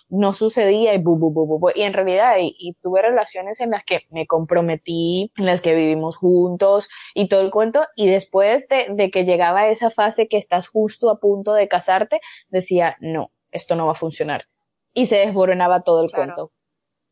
no 0.10 0.34
sucedía 0.34 0.94
y 0.94 0.98
bu, 0.98 1.18
bu, 1.18 1.32
bu, 1.32 1.60
bu, 1.60 1.70
y 1.74 1.84
en 1.84 1.94
realidad 1.94 2.38
y, 2.40 2.76
tuve 2.82 3.02
relaciones 3.02 3.62
en 3.62 3.72
las 3.72 3.84
que 3.84 4.06
me 4.10 4.26
comprometí, 4.26 5.32
en 5.38 5.46
las 5.46 5.62
que 5.62 5.76
vivimos 5.76 6.18
juntos 6.18 6.90
y 7.14 7.28
todo 7.28 7.42
el 7.42 7.52
cuento 7.52 7.86
y 7.96 8.08
después 8.08 8.68
de, 8.68 8.88
de 8.90 9.12
que 9.12 9.26
llegaba 9.26 9.68
esa 9.70 9.92
fase 9.92 10.28
que 10.28 10.38
estás 10.38 10.68
justo 10.68 11.10
a 11.10 11.20
punto 11.20 11.54
de 11.54 11.68
casarte, 11.68 12.22
decía, 12.50 12.98
no, 13.00 13.32
esto 13.52 13.76
no 13.76 13.86
va 13.86 13.94
a 13.94 13.96
funcionar 13.96 14.46
y 14.94 15.06
se 15.06 15.18
desboronaba 15.18 15.82
todo 15.84 16.04
el 16.04 16.12
cuento. 16.12 16.52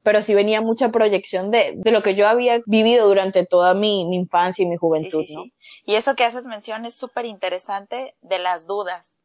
Pero 0.03 0.23
sí 0.23 0.33
venía 0.33 0.61
mucha 0.61 0.89
proyección 0.89 1.51
de, 1.51 1.73
de, 1.75 1.91
lo 1.91 2.01
que 2.01 2.15
yo 2.15 2.27
había 2.27 2.61
vivido 2.65 3.07
durante 3.07 3.45
toda 3.45 3.73
mi, 3.73 4.05
mi 4.05 4.15
infancia 4.15 4.63
y 4.63 4.67
mi 4.67 4.77
juventud, 4.77 5.25
¿no? 5.29 5.43
Y 5.85 5.95
eso 5.95 6.15
que 6.15 6.23
haces 6.23 6.45
mención 6.45 6.85
es 6.85 6.95
súper 6.95 7.25
interesante 7.25 8.15
de 8.21 8.39
las 8.39 8.67
dudas. 8.67 9.17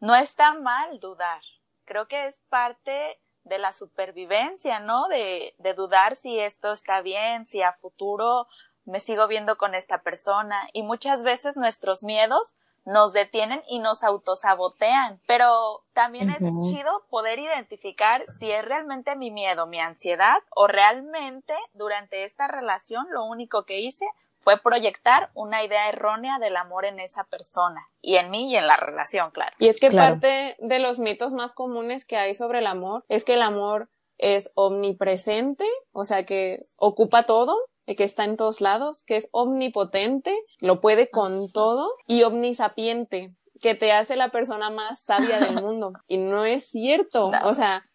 No 0.00 0.14
está 0.14 0.54
mal 0.54 1.00
dudar 1.00 1.40
creo 1.84 2.08
que 2.08 2.26
es 2.26 2.40
parte 2.48 3.18
de 3.44 3.58
la 3.58 3.72
supervivencia, 3.72 4.80
¿no? 4.80 5.08
De, 5.08 5.54
de 5.58 5.74
dudar 5.74 6.16
si 6.16 6.38
esto 6.38 6.72
está 6.72 7.02
bien, 7.02 7.46
si 7.46 7.62
a 7.62 7.74
futuro 7.74 8.46
me 8.84 9.00
sigo 9.00 9.26
viendo 9.26 9.56
con 9.56 9.74
esta 9.74 10.02
persona. 10.02 10.68
Y 10.72 10.82
muchas 10.82 11.22
veces 11.22 11.56
nuestros 11.56 12.04
miedos 12.04 12.56
nos 12.84 13.12
detienen 13.12 13.62
y 13.68 13.78
nos 13.78 14.04
autosabotean. 14.04 15.20
Pero 15.26 15.84
también 15.92 16.30
es 16.30 16.40
chido 16.68 17.04
poder 17.08 17.38
identificar 17.38 18.22
si 18.38 18.50
es 18.50 18.64
realmente 18.64 19.16
mi 19.16 19.30
miedo, 19.30 19.66
mi 19.66 19.80
ansiedad, 19.80 20.38
o 20.50 20.66
realmente 20.66 21.54
durante 21.72 22.24
esta 22.24 22.46
relación 22.46 23.06
lo 23.10 23.24
único 23.24 23.64
que 23.64 23.80
hice 23.80 24.06
fue 24.44 24.60
proyectar 24.60 25.30
una 25.34 25.64
idea 25.64 25.88
errónea 25.88 26.38
del 26.38 26.56
amor 26.56 26.84
en 26.84 27.00
esa 27.00 27.24
persona 27.24 27.88
y 28.00 28.16
en 28.16 28.30
mí 28.30 28.52
y 28.52 28.56
en 28.56 28.66
la 28.66 28.76
relación, 28.76 29.30
claro. 29.30 29.56
Y 29.58 29.68
es 29.68 29.80
que 29.80 29.90
parte 29.90 30.56
de 30.60 30.78
los 30.78 30.98
mitos 30.98 31.32
más 31.32 31.52
comunes 31.52 32.04
que 32.04 32.16
hay 32.16 32.34
sobre 32.34 32.60
el 32.60 32.66
amor 32.66 33.04
es 33.08 33.24
que 33.24 33.34
el 33.34 33.42
amor 33.42 33.88
es 34.18 34.52
omnipresente, 34.54 35.64
o 35.92 36.04
sea 36.04 36.24
que 36.24 36.58
ocupa 36.78 37.24
todo, 37.24 37.56
que 37.86 38.04
está 38.04 38.24
en 38.24 38.36
todos 38.36 38.60
lados, 38.60 39.02
que 39.04 39.16
es 39.16 39.28
omnipotente, 39.32 40.34
lo 40.60 40.80
puede 40.80 41.10
con 41.10 41.50
todo, 41.52 41.90
y 42.06 42.22
omnisapiente, 42.22 43.34
que 43.60 43.74
te 43.74 43.92
hace 43.92 44.16
la 44.16 44.30
persona 44.30 44.70
más 44.70 45.02
sabia 45.02 45.40
del 45.40 45.54
mundo. 45.62 45.92
Y 46.06 46.18
no 46.18 46.44
es 46.44 46.68
cierto. 46.68 47.32
O 47.44 47.54
sea, 47.54 47.86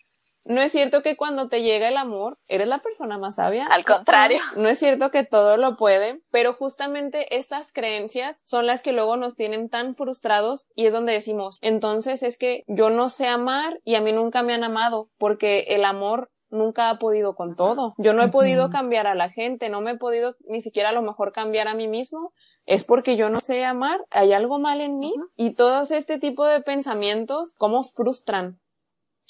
no 0.46 0.62
es 0.62 0.72
cierto 0.72 1.01
que 1.01 1.17
cuando 1.17 1.50
te 1.50 1.62
llega 1.62 1.88
el 1.88 1.98
amor, 1.98 2.38
eres 2.48 2.67
la 2.67 2.79
persona 2.79 3.17
más 3.17 3.36
sabia. 3.36 3.65
Al 3.65 3.86
contrario. 3.86 4.39
No 4.55 4.67
es 4.67 4.79
cierto 4.79 5.12
que 5.12 5.24
todo 5.24 5.58
lo 5.58 5.77
puede, 5.77 6.22
pero 6.31 6.53
justamente 6.53 7.38
estas 7.38 7.72
creencias 7.72 8.41
son 8.46 8.65
las 8.65 8.81
que 8.81 8.93
luego 8.93 9.17
nos 9.17 9.36
tienen 9.36 9.69
tan 9.69 9.96
frustrados 9.96 10.67
y 10.75 10.86
es 10.86 10.93
donde 10.93 11.13
decimos, 11.13 11.58
entonces 11.62 12.24
es 12.24 12.38
que 12.38 12.63
yo 12.67 12.89
no 12.89 13.10
sé 13.10 13.27
amar 13.27 13.79
y 13.84 13.96
a 13.96 14.01
mí 14.01 14.12
nunca 14.12 14.41
me 14.43 14.53
han 14.53 14.63
amado 14.63 15.10
porque 15.17 15.65
el 15.69 15.86
amor 15.86 16.29
nunca 16.50 16.89
ha 16.89 16.98
podido 17.00 17.36
con 17.36 17.55
todo. 17.55 17.93
Yo 17.98 18.13
no 18.13 18.24
he 18.24 18.29
podido 18.29 18.69
cambiar 18.69 19.08
a 19.08 19.15
la 19.15 19.29
gente, 19.29 19.69
no 19.69 19.81
me 19.81 19.91
he 19.91 19.98
podido 19.98 20.36
ni 20.48 20.62
siquiera 20.62 20.89
a 20.89 20.93
lo 20.93 21.01
mejor 21.01 21.31
cambiar 21.31 21.67
a 21.67 21.74
mí 21.74 21.88
mismo. 21.88 22.34
Es 22.65 22.84
porque 22.84 23.15
yo 23.15 23.29
no 23.29 23.39
sé 23.39 23.65
amar, 23.65 24.03
hay 24.12 24.34
algo 24.34 24.60
mal 24.60 24.81
en 24.81 25.00
mí 25.00 25.13
y 25.36 25.53
todos 25.53 25.91
este 25.91 26.19
tipo 26.19 26.46
de 26.46 26.62
pensamientos, 26.62 27.55
cómo 27.58 27.84
frustran. 27.84 28.60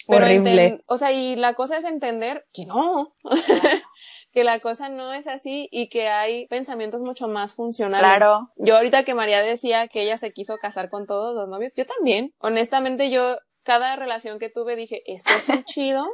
Pero 0.10 0.25
Horrible. 0.25 0.84
o 0.88 0.98
sea, 0.98 1.12
y 1.12 1.36
la 1.36 1.54
cosa 1.54 1.78
es 1.78 1.86
entender 1.86 2.48
que 2.51 2.66
no, 2.66 3.13
que 4.34 4.44
la 4.44 4.60
cosa 4.60 4.89
no 4.89 5.13
es 5.13 5.28
así 5.28 5.70
y 5.72 5.89
que 5.89 6.08
hay 6.08 6.48
pensamientos 6.48 7.01
mucho 7.01 7.28
más 7.28 7.54
funcionales. 7.54 8.08
Claro. 8.08 8.51
Yo 8.58 8.75
ahorita 8.75 9.04
que 9.04 9.13
María 9.13 9.44
decía 9.44 9.88
que 9.88 10.01
ella 10.01 10.18
se 10.18 10.34
quiso 10.34 10.58
casar 10.58 10.89
con 10.89 11.06
todos 11.06 11.36
los 11.36 11.48
novios, 11.48 11.74
yo 11.75 11.86
también. 11.86 12.34
Honestamente, 12.39 13.12
yo 13.12 13.38
cada 13.69 13.95
relación 13.95 14.39
que 14.39 14.49
tuve 14.49 14.75
dije, 14.75 15.03
esto 15.05 15.29
es 15.31 15.47
muy 15.47 15.63
chido. 15.63 16.07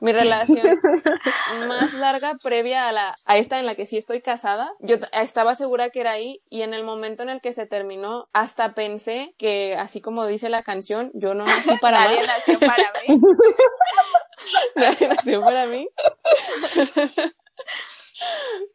Mi 0.00 0.12
relación 0.12 0.78
más 1.66 1.92
larga 1.94 2.36
previa 2.40 2.86
a 2.86 2.92
la 2.92 3.18
a 3.24 3.36
esta 3.36 3.58
en 3.58 3.66
la 3.66 3.74
que 3.74 3.84
sí 3.84 3.96
estoy 3.96 4.22
casada, 4.22 4.70
yo 4.78 4.94
estaba 5.20 5.56
segura 5.56 5.90
que 5.90 6.02
era 6.02 6.12
ahí 6.12 6.40
y 6.48 6.62
en 6.62 6.72
el 6.72 6.84
momento 6.84 7.24
en 7.24 7.30
el 7.30 7.40
que 7.40 7.52
se 7.52 7.66
terminó 7.66 8.28
hasta 8.32 8.74
pensé 8.74 9.34
que 9.38 9.74
así 9.76 10.00
como 10.00 10.24
dice 10.24 10.50
la 10.50 10.62
canción, 10.62 11.10
yo 11.14 11.34
no 11.34 11.44
nací 11.44 11.76
para 11.80 12.04
Nadie 12.04 12.24
nació 12.24 12.60
para 12.60 12.92
mí. 13.08 13.20
nadie 14.76 15.08
nació 15.08 15.40
para 15.40 15.66
mí. 15.66 15.88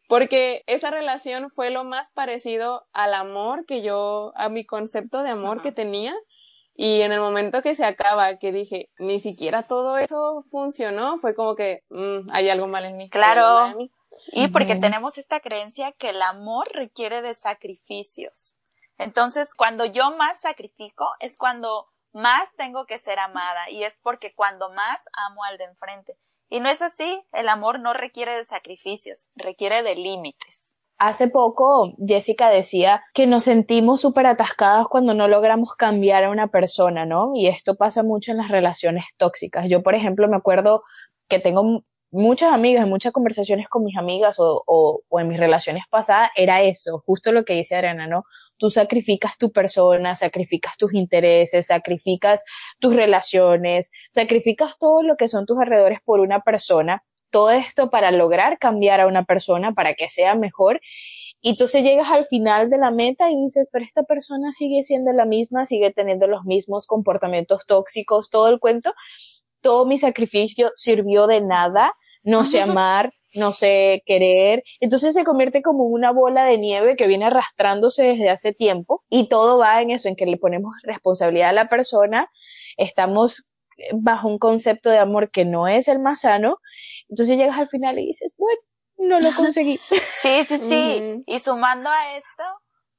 Porque 0.10 0.64
esa 0.68 0.92
relación 0.92 1.50
fue 1.50 1.70
lo 1.70 1.86
más 1.86 2.12
parecido 2.12 2.86
al 2.92 3.14
amor 3.14 3.66
que 3.66 3.82
yo, 3.82 4.34
a 4.36 4.50
mi 4.50 4.66
concepto 4.66 5.24
de 5.24 5.30
amor 5.30 5.60
Ajá. 5.60 5.64
que 5.64 5.72
tenía. 5.72 6.14
Y 6.78 7.02
en 7.02 7.14
el 7.14 7.22
momento 7.22 7.62
que 7.62 7.74
se 7.74 7.86
acaba, 7.86 8.38
que 8.38 8.52
dije, 8.52 8.90
ni 9.00 9.22
siquiera 9.22 9.64
todo 9.64 9.98
eso 9.98 10.44
funcionó, 10.52 11.18
fue 11.20 11.34
como 11.34 11.56
que 11.56 11.78
mm, 11.90 12.30
hay 12.32 12.50
algo 12.50 12.68
mal 12.68 12.84
en 12.84 12.98
mí. 12.98 13.10
Claro. 13.10 13.68
en 13.68 13.78
mí. 13.78 13.92
Y 14.28 14.50
porque 14.50 14.76
tenemos 14.76 15.18
esta 15.18 15.40
creencia 15.40 15.94
que 15.94 16.10
el 16.10 16.22
amor 16.22 16.68
requiere 16.74 17.22
de 17.22 17.34
sacrificios. 17.34 18.60
Entonces, 18.98 19.54
cuando 19.56 19.86
yo 19.86 20.16
más 20.16 20.40
sacrifico, 20.40 21.06
es 21.20 21.38
cuando 21.38 21.88
más 22.14 22.54
tengo 22.56 22.86
que 22.86 23.00
ser 23.00 23.20
amada 23.20 23.70
y 23.70 23.84
es 23.84 23.98
porque 24.02 24.34
cuando 24.34 24.70
más 24.70 25.00
amo 25.28 25.44
al 25.44 25.58
de 25.58 25.66
enfrente. 25.66 26.18
Y 26.50 26.60
no 26.60 26.70
es 26.70 26.82
así, 26.82 27.24
el 27.34 27.50
amor 27.50 27.80
no 27.80 27.94
requiere 27.94 28.36
de 28.36 28.46
sacrificios, 28.46 29.30
requiere 29.36 29.84
de 29.84 29.96
límites. 29.96 30.65
Hace 30.98 31.28
poco 31.28 31.94
Jessica 32.06 32.50
decía 32.50 33.04
que 33.14 33.28
nos 33.28 33.44
sentimos 33.44 34.00
súper 34.02 34.28
atascadas 34.28 34.88
cuando 34.88 35.14
no 35.14 35.28
logramos 35.28 35.76
cambiar 35.76 36.24
a 36.24 36.30
una 36.32 36.48
persona, 36.48 37.06
¿no? 37.06 37.32
Y 37.36 37.48
esto 37.48 37.76
pasa 37.76 38.02
mucho 38.02 38.32
en 38.32 38.38
las 38.38 38.50
relaciones 38.50 39.06
tóxicas. 39.18 39.68
Yo, 39.68 39.84
por 39.84 39.94
ejemplo, 39.96 40.28
me 40.30 40.38
acuerdo 40.38 40.84
que 41.28 41.40
tengo 41.40 41.84
muchas 42.12 42.54
amigas, 42.54 42.88
muchas 42.88 43.12
conversaciones 43.12 43.68
con 43.68 43.84
mis 43.84 43.98
amigas 43.98 44.40
o, 44.40 44.64
o, 44.66 45.02
o 45.10 45.20
en 45.20 45.28
mis 45.28 45.38
relaciones 45.38 45.84
pasadas, 45.90 46.30
era 46.36 46.62
eso, 46.62 47.04
justo 47.06 47.34
lo 47.34 47.44
que 47.44 47.56
dice 47.56 47.76
Adriana, 47.76 48.08
¿no? 48.08 48.24
Tú 48.58 48.70
sacrificas 48.70 49.38
tu 49.38 49.52
persona, 49.52 50.16
sacrificas 50.16 50.78
tus 50.78 50.94
intereses, 50.94 51.68
sacrificas 51.68 52.46
tus 52.80 52.96
relaciones, 52.96 53.92
sacrificas 54.10 54.78
todo 54.80 55.04
lo 55.04 55.18
que 55.18 55.28
son 55.28 55.46
tus 55.46 55.58
alrededores 55.60 56.00
por 56.06 56.22
una 56.22 56.40
persona 56.40 57.04
todo 57.30 57.52
esto 57.52 57.90
para 57.90 58.12
lograr 58.12 58.58
cambiar 58.60 59.02
a 59.02 59.08
una 59.08 59.24
persona 59.24 59.74
para 59.74 59.94
que 59.94 60.10
sea 60.10 60.36
mejor. 60.36 60.82
Y 61.42 61.52
entonces 61.52 61.84
llegas 61.84 62.10
al 62.10 62.26
final 62.26 62.70
de 62.70 62.78
la 62.78 62.92
meta 62.92 63.30
y 63.30 63.36
dices, 63.36 63.68
pero 63.72 63.86
esta 63.86 64.04
persona 64.04 64.52
sigue 64.52 64.82
siendo 64.84 65.12
la 65.12 65.26
misma, 65.26 65.66
sigue 65.66 65.92
teniendo 65.92 66.28
los 66.28 66.44
mismos 66.44 66.88
comportamientos 66.88 67.66
tóxicos, 67.68 68.30
todo 68.30 68.50
el 68.50 68.60
cuento. 68.60 68.94
Todo 69.62 69.86
mi 69.86 69.98
sacrificio 69.98 70.72
sirvió 70.76 71.28
de 71.28 71.42
nada, 71.42 71.94
no 72.24 72.46
sé 72.46 72.62
amar, 72.62 73.14
no 73.36 73.52
sé 73.52 74.02
querer. 74.06 74.64
Entonces 74.80 75.14
se 75.14 75.24
convierte 75.24 75.62
como 75.62 75.86
una 75.86 76.12
bola 76.12 76.46
de 76.46 76.58
nieve 76.58 76.96
que 76.96 77.08
viene 77.08 77.26
arrastrándose 77.26 78.04
desde 78.04 78.30
hace 78.30 78.54
tiempo 78.54 79.04
y 79.10 79.30
todo 79.30 79.58
va 79.58 79.82
en 79.82 79.92
eso, 79.92 80.10
en 80.10 80.16
que 80.16 80.26
le 80.26 80.38
ponemos 80.38 80.74
responsabilidad 80.84 81.50
a 81.50 81.54
la 81.54 81.70
persona, 81.70 82.30
estamos 82.78 83.50
bajo 83.94 84.28
un 84.28 84.40
concepto 84.40 84.90
de 84.90 85.00
amor 85.00 85.32
que 85.32 85.46
no 85.46 85.68
es 85.68 85.88
el 85.88 86.00
más 86.00 86.22
sano 86.22 86.60
entonces 87.10 87.38
llegas 87.38 87.58
al 87.58 87.68
final 87.68 88.00
y 88.00 88.08
dices, 88.08 88.34
bueno, 88.38 88.60
no 88.98 89.20
lo 89.20 89.36
conseguí. 89.36 89.80
Sí, 90.22 90.44
sí, 90.46 90.58
sí. 90.58 91.00
Ujú. 91.02 91.24
Y 91.28 91.40
sumando 91.40 91.90
a 91.90 92.18
esto, 92.18 92.44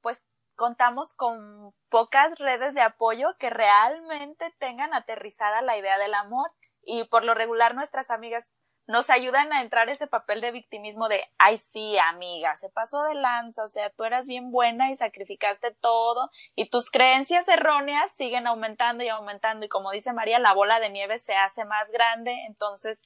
pues 0.01 0.23
contamos 0.55 1.13
con 1.15 1.73
pocas 1.89 2.37
redes 2.39 2.73
de 2.73 2.81
apoyo 2.81 3.35
que 3.37 3.49
realmente 3.49 4.53
tengan 4.59 4.93
aterrizada 4.93 5.61
la 5.61 5.77
idea 5.77 5.97
del 5.97 6.13
amor. 6.13 6.49
Y 6.81 7.03
por 7.05 7.25
lo 7.25 7.33
regular 7.33 7.75
nuestras 7.75 8.11
amigas 8.11 8.49
nos 8.87 9.09
ayudan 9.09 9.51
a 9.53 9.61
entrar 9.61 9.89
ese 9.89 10.07
papel 10.07 10.41
de 10.41 10.51
victimismo 10.51 11.09
de, 11.09 11.25
ay 11.37 11.57
sí, 11.57 11.97
amiga, 11.97 12.55
se 12.55 12.69
pasó 12.69 13.03
de 13.03 13.15
lanza, 13.15 13.63
o 13.63 13.67
sea, 13.67 13.89
tú 13.89 14.05
eras 14.05 14.27
bien 14.27 14.49
buena 14.51 14.89
y 14.89 14.95
sacrificaste 14.95 15.71
todo 15.81 16.31
y 16.55 16.69
tus 16.69 16.89
creencias 16.89 17.47
erróneas 17.49 18.11
siguen 18.15 18.47
aumentando 18.47 19.03
y 19.03 19.09
aumentando 19.09 19.65
y 19.65 19.69
como 19.69 19.91
dice 19.91 20.13
María, 20.13 20.39
la 20.39 20.53
bola 20.53 20.79
de 20.79 20.89
nieve 20.89 21.19
se 21.19 21.35
hace 21.35 21.65
más 21.65 21.91
grande, 21.91 22.33
entonces 22.47 22.97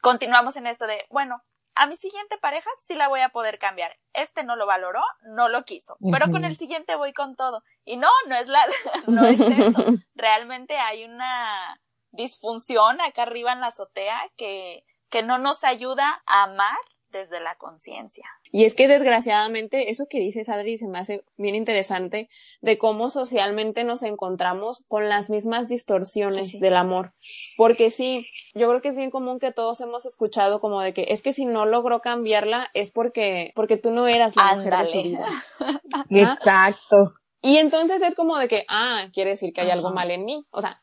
continuamos 0.00 0.56
en 0.56 0.66
esto 0.66 0.86
de, 0.86 1.06
bueno, 1.08 1.42
a 1.74 1.86
mi 1.86 1.96
siguiente 1.96 2.36
pareja 2.38 2.68
sí 2.84 2.94
la 2.94 3.08
voy 3.08 3.20
a 3.20 3.30
poder 3.30 3.58
cambiar. 3.58 3.96
Este 4.12 4.44
no 4.44 4.56
lo 4.56 4.66
valoró, 4.66 5.00
no 5.22 5.48
lo 5.48 5.64
quiso, 5.64 5.96
pero 6.10 6.30
con 6.30 6.44
el 6.44 6.54
siguiente 6.56 6.96
voy 6.96 7.14
con 7.14 7.34
todo. 7.34 7.62
Y 7.84 7.96
no, 7.96 8.10
no 8.28 8.36
es 8.36 8.48
la, 8.48 8.66
no 9.06 9.24
es 9.24 9.40
eso. 9.40 9.84
Realmente 10.14 10.76
hay 10.76 11.04
una 11.04 11.80
disfunción 12.10 13.00
acá 13.00 13.22
arriba 13.22 13.52
en 13.52 13.60
la 13.60 13.68
azotea 13.68 14.20
que, 14.36 14.84
que 15.12 15.22
no 15.22 15.38
nos 15.38 15.62
ayuda 15.62 16.22
a 16.26 16.44
amar 16.44 16.76
desde 17.12 17.40
la 17.40 17.54
conciencia. 17.56 18.24
Y 18.50 18.64
es 18.64 18.74
que 18.74 18.88
desgraciadamente 18.88 19.90
eso 19.90 20.06
que 20.08 20.18
dices, 20.18 20.48
Adri, 20.48 20.78
se 20.78 20.88
me 20.88 20.98
hace 20.98 21.22
bien 21.36 21.54
interesante 21.54 22.30
de 22.62 22.78
cómo 22.78 23.10
socialmente 23.10 23.84
nos 23.84 24.02
encontramos 24.02 24.82
con 24.88 25.10
las 25.10 25.28
mismas 25.28 25.68
distorsiones 25.68 26.46
Sí, 26.46 26.52
sí. 26.52 26.60
del 26.60 26.74
amor. 26.74 27.12
Porque 27.58 27.90
sí, 27.90 28.26
yo 28.54 28.66
creo 28.68 28.80
que 28.80 28.88
es 28.88 28.96
bien 28.96 29.10
común 29.10 29.38
que 29.38 29.52
todos 29.52 29.80
hemos 29.82 30.06
escuchado 30.06 30.60
como 30.60 30.80
de 30.80 30.94
que 30.94 31.06
es 31.10 31.20
que 31.20 31.34
si 31.34 31.44
no 31.44 31.66
logró 31.66 32.00
cambiarla 32.00 32.70
es 32.72 32.90
porque, 32.90 33.52
porque 33.54 33.76
tú 33.76 33.90
no 33.90 34.08
eras 34.08 34.34
la 34.34 34.56
mujer 34.56 34.78
de 34.78 34.86
su 34.86 35.02
vida. 35.02 35.26
Exacto. 36.10 37.12
Y 37.42 37.58
entonces 37.58 38.00
es 38.00 38.14
como 38.14 38.38
de 38.38 38.48
que, 38.48 38.64
ah, 38.68 39.08
quiere 39.12 39.30
decir 39.30 39.52
que 39.52 39.60
hay 39.60 39.70
algo 39.70 39.90
mal 39.90 40.10
en 40.10 40.24
mí. 40.24 40.46
O 40.50 40.62
sea, 40.62 40.80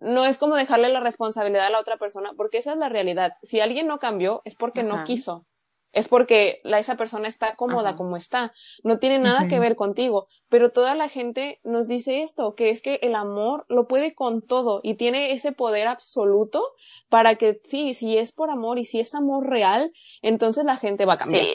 no 0.00 0.24
es 0.24 0.38
como 0.38 0.56
dejarle 0.56 0.88
la 0.88 1.00
responsabilidad 1.00 1.66
a 1.66 1.70
la 1.70 1.80
otra 1.80 1.96
persona, 1.98 2.32
porque 2.36 2.58
esa 2.58 2.72
es 2.72 2.78
la 2.78 2.88
realidad. 2.88 3.34
Si 3.42 3.60
alguien 3.60 3.86
no 3.86 3.98
cambió, 3.98 4.42
es 4.44 4.54
porque 4.54 4.82
no 4.82 5.04
quiso. 5.04 5.46
Es 5.92 6.08
porque 6.08 6.58
la, 6.64 6.80
esa 6.80 6.96
persona 6.96 7.28
está 7.28 7.54
cómoda 7.54 7.90
Ajá. 7.90 7.96
como 7.98 8.16
está. 8.16 8.52
No 8.82 8.98
tiene 8.98 9.20
nada 9.20 9.46
que 9.46 9.60
ver 9.60 9.76
contigo. 9.76 10.26
Pero 10.48 10.72
toda 10.72 10.96
la 10.96 11.08
gente 11.08 11.60
nos 11.62 11.86
dice 11.86 12.22
esto, 12.24 12.56
que 12.56 12.70
es 12.70 12.82
que 12.82 12.96
el 13.02 13.14
amor 13.14 13.64
lo 13.68 13.86
puede 13.86 14.12
con 14.12 14.42
todo 14.42 14.80
y 14.82 14.94
tiene 14.94 15.30
ese 15.30 15.52
poder 15.52 15.86
absoluto 15.86 16.64
para 17.08 17.36
que, 17.36 17.60
sí, 17.62 17.94
si 17.94 18.18
es 18.18 18.32
por 18.32 18.50
amor 18.50 18.80
y 18.80 18.86
si 18.86 18.98
es 18.98 19.14
amor 19.14 19.48
real, 19.48 19.92
entonces 20.20 20.64
la 20.64 20.78
gente 20.78 21.04
va 21.04 21.12
a 21.12 21.18
cambiar. 21.18 21.44
Sí, 21.44 21.54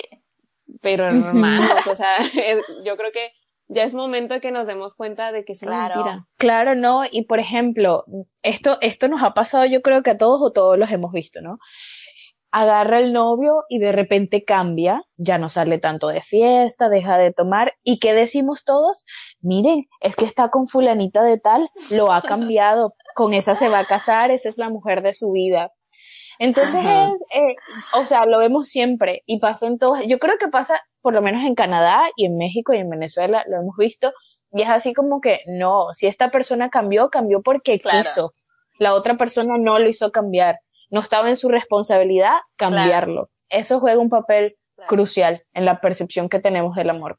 Pero 0.79 1.07
hermanos, 1.07 1.69
o 1.87 1.95
sea, 1.95 2.15
es- 2.45 2.63
yo 2.85 2.95
creo 2.95 3.11
que 3.11 3.33
ya 3.69 3.83
es 3.83 3.93
momento 3.93 4.41
que 4.41 4.51
nos 4.51 4.67
demos 4.67 4.95
cuenta 4.95 5.31
de 5.31 5.45
que 5.45 5.53
es 5.53 5.59
Claro. 5.61 5.95
mentira. 5.95 6.27
Claro, 6.37 6.75
no, 6.75 7.03
y 7.09 7.25
por 7.25 7.39
ejemplo, 7.39 8.03
esto, 8.41 8.77
esto 8.81 9.07
nos 9.07 9.23
ha 9.23 9.33
pasado, 9.33 9.65
yo 9.65 9.81
creo 9.81 10.03
que 10.03 10.09
a 10.11 10.17
todos 10.17 10.41
o 10.41 10.51
todos 10.51 10.77
los 10.77 10.91
hemos 10.91 11.11
visto, 11.11 11.39
¿no? 11.41 11.59
Agarra 12.51 12.97
el 12.97 13.13
novio 13.13 13.65
y 13.69 13.77
de 13.77 13.91
repente 13.91 14.43
cambia, 14.43 15.03
ya 15.17 15.37
no 15.37 15.49
sale 15.49 15.77
tanto 15.77 16.07
de 16.07 16.23
fiesta, 16.23 16.89
deja 16.89 17.19
de 17.19 17.31
tomar, 17.31 17.73
¿y 17.83 17.99
qué 17.99 18.13
decimos 18.13 18.65
todos? 18.65 19.05
Miren, 19.39 19.85
es 20.01 20.15
que 20.15 20.25
está 20.25 20.49
con 20.49 20.67
fulanita 20.67 21.21
de 21.21 21.37
tal, 21.39 21.69
lo 21.91 22.11
ha 22.11 22.21
cambiado, 22.57 22.95
con 23.13 23.35
esa 23.35 23.55
se 23.55 23.69
va 23.69 23.79
a 23.79 23.85
casar, 23.85 24.31
esa 24.31 24.49
es 24.49 24.57
la 24.57 24.69
mujer 24.69 25.03
de 25.03 25.13
su 25.13 25.31
vida. 25.31 25.71
Entonces 26.39 26.83
es, 26.83 27.21
eh, 27.35 27.55
o 27.93 28.05
sea, 28.05 28.25
lo 28.25 28.39
vemos 28.39 28.67
siempre 28.69 29.23
y 29.25 29.39
pasa 29.39 29.67
en 29.67 29.77
todas, 29.77 30.07
yo 30.07 30.17
creo 30.19 30.37
que 30.39 30.47
pasa 30.47 30.81
por 31.01 31.13
lo 31.13 31.21
menos 31.21 31.43
en 31.45 31.53
Canadá 31.53 32.01
y 32.15 32.25
en 32.25 32.37
México 32.37 32.73
y 32.73 32.77
en 32.77 32.89
Venezuela, 32.89 33.43
lo 33.47 33.57
hemos 33.57 33.75
visto, 33.77 34.13
y 34.51 34.61
es 34.63 34.69
así 34.69 34.93
como 34.93 35.21
que, 35.21 35.41
no, 35.47 35.93
si 35.93 36.07
esta 36.07 36.31
persona 36.31 36.69
cambió, 36.69 37.09
cambió 37.09 37.41
porque 37.41 37.77
Claro. 37.79 37.99
quiso. 37.99 38.33
La 38.79 38.93
otra 38.93 39.17
persona 39.17 39.57
no 39.57 39.77
lo 39.79 39.89
hizo 39.89 40.11
cambiar. 40.11 40.59
No 40.89 41.01
estaba 41.01 41.29
en 41.29 41.35
su 41.35 41.49
responsabilidad 41.49 42.33
cambiarlo. 42.55 43.29
Eso 43.49 43.79
juega 43.79 43.99
un 43.99 44.09
papel 44.09 44.55
Claro. 44.75 44.87
crucial 44.87 45.43
en 45.53 45.65
la 45.65 45.81
percepción 45.81 46.29
que 46.29 46.39
tenemos 46.39 46.75
del 46.75 46.89
amor. 46.89 47.17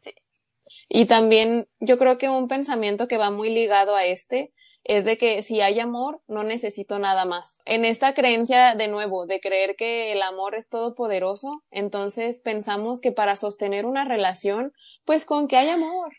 Y 0.89 1.05
también 1.05 1.69
yo 1.79 1.99
creo 1.99 2.17
que 2.17 2.31
un 2.31 2.49
pensamiento 2.49 3.07
que 3.07 3.19
va 3.19 3.31
muy 3.31 3.50
ligado 3.50 3.95
a 3.95 4.07
este 4.07 4.53
es 4.85 5.05
de 5.05 5.19
que 5.19 5.43
si 5.43 5.61
hay 5.61 5.79
amor, 5.79 6.23
no 6.27 6.43
necesito 6.43 6.99
nada 6.99 7.25
más. 7.25 7.61
En 7.65 7.85
esta 7.85 8.15
creencia, 8.15 8.75
de 8.75 8.89
nuevo, 8.89 9.27
de 9.27 9.41
creer 9.41 9.77
que 9.77 10.13
el 10.13 10.23
amor 10.23 10.55
es 10.55 10.69
todopoderoso, 10.69 11.63
entonces 11.71 12.41
pensamos 12.41 13.01
que 13.01 13.13
para 13.13 13.37
sostener 13.37 13.85
una 13.85 14.05
relación, 14.05 14.73
pues 15.05 15.25
con 15.25 15.49
que 15.49 15.57
hay 15.57 15.69
amor. 15.69 16.13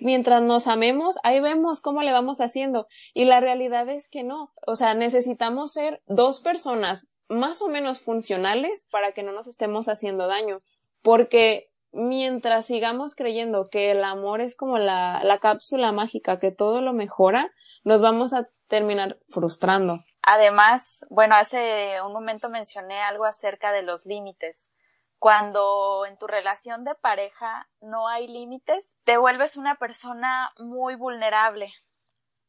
Mientras 0.00 0.42
nos 0.42 0.66
amemos, 0.66 1.16
ahí 1.22 1.40
vemos 1.40 1.80
cómo 1.80 2.02
le 2.02 2.12
vamos 2.12 2.40
haciendo. 2.40 2.86
Y 3.12 3.26
la 3.26 3.40
realidad 3.40 3.88
es 3.88 4.08
que 4.08 4.22
no. 4.22 4.52
O 4.66 4.76
sea, 4.76 4.94
necesitamos 4.94 5.72
ser 5.72 6.02
dos 6.06 6.40
personas 6.40 7.08
más 7.28 7.60
o 7.60 7.68
menos 7.68 7.98
funcionales 7.98 8.86
para 8.90 9.12
que 9.12 9.22
no 9.22 9.32
nos 9.32 9.46
estemos 9.46 9.88
haciendo 9.88 10.26
daño. 10.26 10.62
Porque 11.02 11.70
mientras 11.92 12.66
sigamos 12.66 13.14
creyendo 13.14 13.68
que 13.70 13.90
el 13.90 14.04
amor 14.04 14.40
es 14.40 14.56
como 14.56 14.78
la, 14.78 15.22
la 15.24 15.38
cápsula 15.38 15.92
mágica 15.92 16.38
que 16.38 16.52
todo 16.52 16.80
lo 16.80 16.92
mejora, 16.92 17.52
nos 17.86 18.00
vamos 18.00 18.32
a 18.32 18.48
terminar 18.66 19.16
frustrando. 19.28 20.00
Además, 20.22 21.06
bueno, 21.08 21.36
hace 21.36 22.02
un 22.02 22.12
momento 22.12 22.48
mencioné 22.48 23.00
algo 23.00 23.24
acerca 23.24 23.70
de 23.70 23.82
los 23.82 24.06
límites. 24.06 24.72
Cuando 25.20 26.04
en 26.04 26.18
tu 26.18 26.26
relación 26.26 26.84
de 26.84 26.96
pareja 26.96 27.68
no 27.80 28.08
hay 28.08 28.26
límites, 28.26 28.98
te 29.04 29.18
vuelves 29.18 29.56
una 29.56 29.76
persona 29.76 30.52
muy 30.58 30.96
vulnerable. 30.96 31.72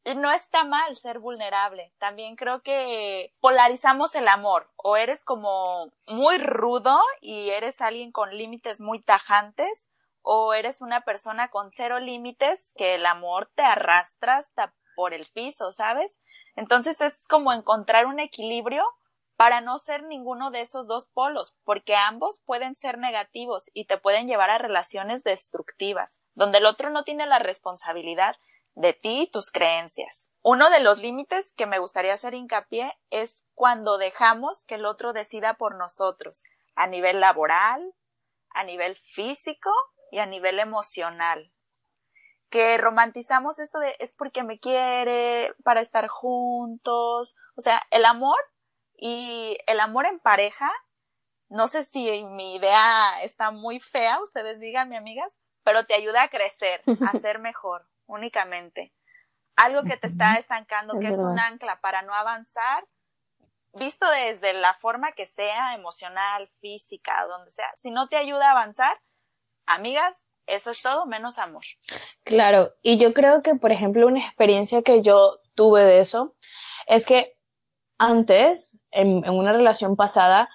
Y 0.02 0.16
no 0.16 0.32
está 0.32 0.64
mal 0.64 0.96
ser 0.96 1.20
vulnerable. 1.20 1.94
También 1.98 2.34
creo 2.34 2.62
que 2.62 3.32
polarizamos 3.38 4.16
el 4.16 4.26
amor. 4.26 4.72
O 4.74 4.96
eres 4.96 5.24
como 5.24 5.86
muy 6.08 6.38
rudo 6.38 6.98
y 7.20 7.50
eres 7.50 7.80
alguien 7.80 8.10
con 8.10 8.36
límites 8.36 8.80
muy 8.80 9.00
tajantes, 9.00 9.88
o 10.22 10.52
eres 10.52 10.82
una 10.82 11.02
persona 11.02 11.48
con 11.48 11.70
cero 11.70 12.00
límites 12.00 12.72
que 12.76 12.96
el 12.96 13.06
amor 13.06 13.50
te 13.54 13.62
arrastra 13.62 14.36
hasta 14.36 14.74
por 14.98 15.14
el 15.14 15.28
piso, 15.32 15.70
¿sabes? 15.70 16.18
Entonces 16.56 17.00
es 17.00 17.24
como 17.28 17.52
encontrar 17.52 18.06
un 18.06 18.18
equilibrio 18.18 18.82
para 19.36 19.60
no 19.60 19.78
ser 19.78 20.02
ninguno 20.02 20.50
de 20.50 20.60
esos 20.60 20.88
dos 20.88 21.06
polos, 21.06 21.54
porque 21.62 21.94
ambos 21.94 22.42
pueden 22.44 22.74
ser 22.74 22.98
negativos 22.98 23.70
y 23.74 23.84
te 23.84 23.96
pueden 23.96 24.26
llevar 24.26 24.50
a 24.50 24.58
relaciones 24.58 25.22
destructivas, 25.22 26.20
donde 26.34 26.58
el 26.58 26.66
otro 26.66 26.90
no 26.90 27.04
tiene 27.04 27.26
la 27.26 27.38
responsabilidad 27.38 28.34
de 28.74 28.92
ti 28.92 29.20
y 29.20 29.30
tus 29.30 29.52
creencias. 29.52 30.32
Uno 30.42 30.68
de 30.68 30.80
los 30.80 30.98
límites 30.98 31.52
que 31.52 31.66
me 31.66 31.78
gustaría 31.78 32.14
hacer 32.14 32.34
hincapié 32.34 32.92
es 33.10 33.46
cuando 33.54 33.98
dejamos 33.98 34.64
que 34.64 34.74
el 34.74 34.84
otro 34.84 35.12
decida 35.12 35.54
por 35.54 35.76
nosotros, 35.76 36.42
a 36.74 36.88
nivel 36.88 37.20
laboral, 37.20 37.94
a 38.50 38.64
nivel 38.64 38.96
físico 38.96 39.70
y 40.10 40.18
a 40.18 40.26
nivel 40.26 40.58
emocional 40.58 41.52
que 42.50 42.78
romantizamos 42.78 43.58
esto 43.58 43.78
de 43.78 43.94
es 43.98 44.12
porque 44.12 44.42
me 44.42 44.58
quiere, 44.58 45.54
para 45.64 45.80
estar 45.80 46.08
juntos, 46.08 47.36
o 47.56 47.60
sea, 47.60 47.82
el 47.90 48.04
amor 48.04 48.38
y 48.96 49.58
el 49.66 49.80
amor 49.80 50.06
en 50.06 50.18
pareja, 50.18 50.70
no 51.48 51.68
sé 51.68 51.84
si 51.84 52.24
mi 52.24 52.56
idea 52.56 53.22
está 53.22 53.50
muy 53.50 53.80
fea, 53.80 54.20
ustedes 54.20 54.60
díganme 54.60 54.96
amigas, 54.96 55.38
pero 55.62 55.84
te 55.84 55.94
ayuda 55.94 56.24
a 56.24 56.28
crecer, 56.28 56.82
a 57.06 57.12
ser 57.18 57.38
mejor, 57.38 57.86
únicamente. 58.06 58.94
Algo 59.56 59.82
que 59.82 59.96
te 59.96 60.06
está 60.06 60.34
estancando, 60.34 60.98
que 61.00 61.08
es 61.08 61.18
un 61.18 61.38
ancla 61.38 61.80
para 61.80 62.02
no 62.02 62.14
avanzar, 62.14 62.86
visto 63.74 64.08
desde 64.08 64.52
la 64.54 64.74
forma 64.74 65.12
que 65.12 65.26
sea, 65.26 65.74
emocional, 65.74 66.48
física, 66.60 67.26
donde 67.26 67.50
sea, 67.50 67.70
si 67.76 67.90
no 67.90 68.08
te 68.08 68.16
ayuda 68.16 68.48
a 68.48 68.52
avanzar, 68.52 69.00
amigas, 69.66 70.27
eso 70.48 70.70
es 70.70 70.82
todo 70.82 71.06
menos 71.06 71.38
amor. 71.38 71.62
Claro, 72.24 72.72
y 72.82 72.98
yo 72.98 73.12
creo 73.14 73.42
que, 73.42 73.54
por 73.54 73.72
ejemplo, 73.72 74.06
una 74.06 74.20
experiencia 74.20 74.82
que 74.82 75.02
yo 75.02 75.38
tuve 75.54 75.84
de 75.84 76.00
eso 76.00 76.34
es 76.86 77.06
que 77.06 77.36
antes, 77.98 78.82
en, 78.90 79.28
una 79.28 79.52
relación 79.52 79.96
pasada, 79.96 80.48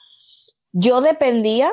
yo 0.72 1.02
dependía 1.02 1.72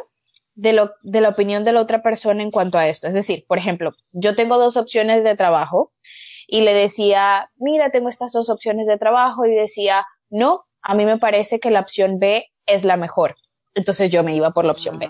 de, 0.55 0.73
lo, 0.73 0.93
de 1.03 1.21
la 1.21 1.31
opinión 1.31 1.65
de 1.65 1.73
la 1.73 1.81
otra 1.81 2.03
persona 2.03 2.43
en 2.43 2.51
cuanto 2.51 2.77
a 2.77 2.89
esto. 2.89 3.07
Es 3.07 3.15
decir, 3.15 3.45
por 3.47 3.59
ejemplo, 3.59 3.93
yo 4.13 4.35
tengo 4.35 4.59
dos 4.59 4.77
opciones 4.77 5.25
de 5.25 5.37
trabajo 5.37 5.93
y 6.47 6.63
le 6.63 6.75
decía, 6.75 7.51
mira, 7.57 7.91
tengo 7.91 8.09
estas 8.09 8.33
dos 8.33 8.51
opciones 8.51 8.87
de 8.87 8.99
trabajo 8.99 9.47
y 9.47 9.53
decía, 9.53 10.07
no, 10.29 10.67
a 10.83 10.95
mí 10.95 11.05
me 11.05 11.19
parece 11.19 11.61
que 11.61 11.71
la 11.71 11.81
opción 11.81 12.19
B 12.19 12.47
es 12.67 12.85
la 12.85 12.97
mejor. 12.97 13.37
Entonces 13.75 14.11
yo 14.11 14.23
me 14.23 14.35
iba 14.35 14.51
por 14.51 14.65
la 14.65 14.73
opción 14.73 14.99
B. 14.99 15.09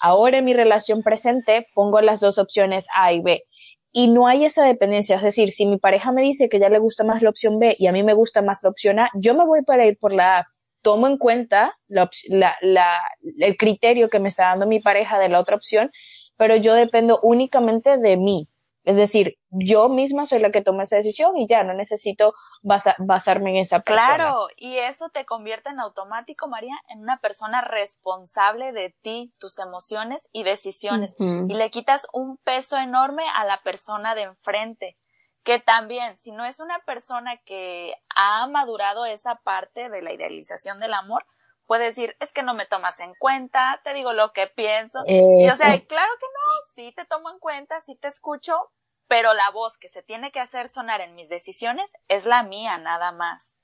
Ahora 0.00 0.38
en 0.38 0.44
mi 0.44 0.54
relación 0.54 1.02
presente 1.02 1.66
pongo 1.74 2.00
las 2.00 2.20
dos 2.20 2.38
opciones 2.38 2.86
A 2.94 3.12
y 3.12 3.20
B. 3.20 3.44
Y 3.92 4.08
no 4.08 4.26
hay 4.26 4.44
esa 4.44 4.64
dependencia. 4.64 5.16
Es 5.16 5.22
decir, 5.22 5.50
si 5.50 5.66
mi 5.66 5.78
pareja 5.78 6.12
me 6.12 6.22
dice 6.22 6.48
que 6.48 6.60
ya 6.60 6.68
le 6.68 6.78
gusta 6.78 7.04
más 7.04 7.22
la 7.22 7.30
opción 7.30 7.58
B 7.58 7.74
y 7.78 7.86
a 7.86 7.92
mí 7.92 8.02
me 8.02 8.14
gusta 8.14 8.42
más 8.42 8.62
la 8.62 8.70
opción 8.70 9.00
A, 9.00 9.10
yo 9.14 9.34
me 9.34 9.44
voy 9.44 9.62
para 9.62 9.86
ir 9.86 9.98
por 9.98 10.12
la 10.12 10.38
A. 10.38 10.46
Tomo 10.82 11.06
en 11.06 11.18
cuenta 11.18 11.76
el 11.88 13.56
criterio 13.58 14.08
que 14.08 14.18
me 14.18 14.28
está 14.28 14.44
dando 14.44 14.66
mi 14.66 14.80
pareja 14.80 15.18
de 15.18 15.28
la 15.28 15.38
otra 15.38 15.56
opción, 15.56 15.90
pero 16.36 16.56
yo 16.56 16.72
dependo 16.74 17.20
únicamente 17.22 17.98
de 17.98 18.16
mí. 18.16 18.48
Es 18.84 18.96
decir, 18.96 19.38
yo 19.50 19.88
misma 19.90 20.24
soy 20.24 20.38
la 20.38 20.50
que 20.50 20.62
toma 20.62 20.84
esa 20.84 20.96
decisión 20.96 21.36
y 21.36 21.46
ya 21.46 21.62
no 21.64 21.74
necesito 21.74 22.32
basarme 22.62 23.50
en 23.50 23.56
esa 23.56 23.80
persona. 23.80 24.14
Claro, 24.16 24.48
y 24.56 24.78
eso 24.78 25.10
te 25.10 25.26
convierte 25.26 25.68
en 25.68 25.80
automático, 25.80 26.48
María, 26.48 26.74
en 26.88 27.00
una 27.00 27.18
persona 27.18 27.60
responsable 27.60 28.72
de 28.72 28.94
ti, 29.02 29.34
tus 29.38 29.58
emociones 29.58 30.28
y 30.32 30.44
decisiones. 30.44 31.14
Y 31.18 31.54
le 31.54 31.70
quitas 31.70 32.06
un 32.12 32.38
peso 32.38 32.78
enorme 32.78 33.24
a 33.34 33.44
la 33.44 33.60
persona 33.62 34.14
de 34.14 34.22
enfrente. 34.22 34.96
Que 35.42 35.58
también, 35.58 36.18
si 36.18 36.32
no 36.32 36.44
es 36.44 36.60
una 36.60 36.80
persona 36.80 37.38
que 37.44 37.94
ha 38.14 38.46
madurado 38.46 39.06
esa 39.06 39.36
parte 39.36 39.88
de 39.88 40.02
la 40.02 40.12
idealización 40.12 40.80
del 40.80 40.92
amor, 40.92 41.24
puede 41.70 41.84
decir, 41.84 42.16
es 42.18 42.32
que 42.32 42.42
no 42.42 42.52
me 42.52 42.66
tomas 42.66 42.98
en 42.98 43.14
cuenta, 43.14 43.80
te 43.84 43.94
digo 43.94 44.12
lo 44.12 44.32
que 44.32 44.48
pienso. 44.48 45.04
Y 45.06 45.48
o 45.48 45.54
sea, 45.54 45.68
claro 45.86 46.12
que 46.18 46.26
no, 46.26 46.74
sí 46.74 46.92
te 46.96 47.04
tomo 47.04 47.30
en 47.30 47.38
cuenta, 47.38 47.80
sí 47.80 47.94
te 47.94 48.08
escucho, 48.08 48.72
pero 49.06 49.34
la 49.34 49.50
voz 49.50 49.78
que 49.78 49.88
se 49.88 50.02
tiene 50.02 50.32
que 50.32 50.40
hacer 50.40 50.68
sonar 50.68 51.00
en 51.00 51.14
mis 51.14 51.28
decisiones 51.28 51.92
es 52.08 52.26
la 52.26 52.42
mía, 52.42 52.76
nada 52.78 53.12
más. 53.12 53.56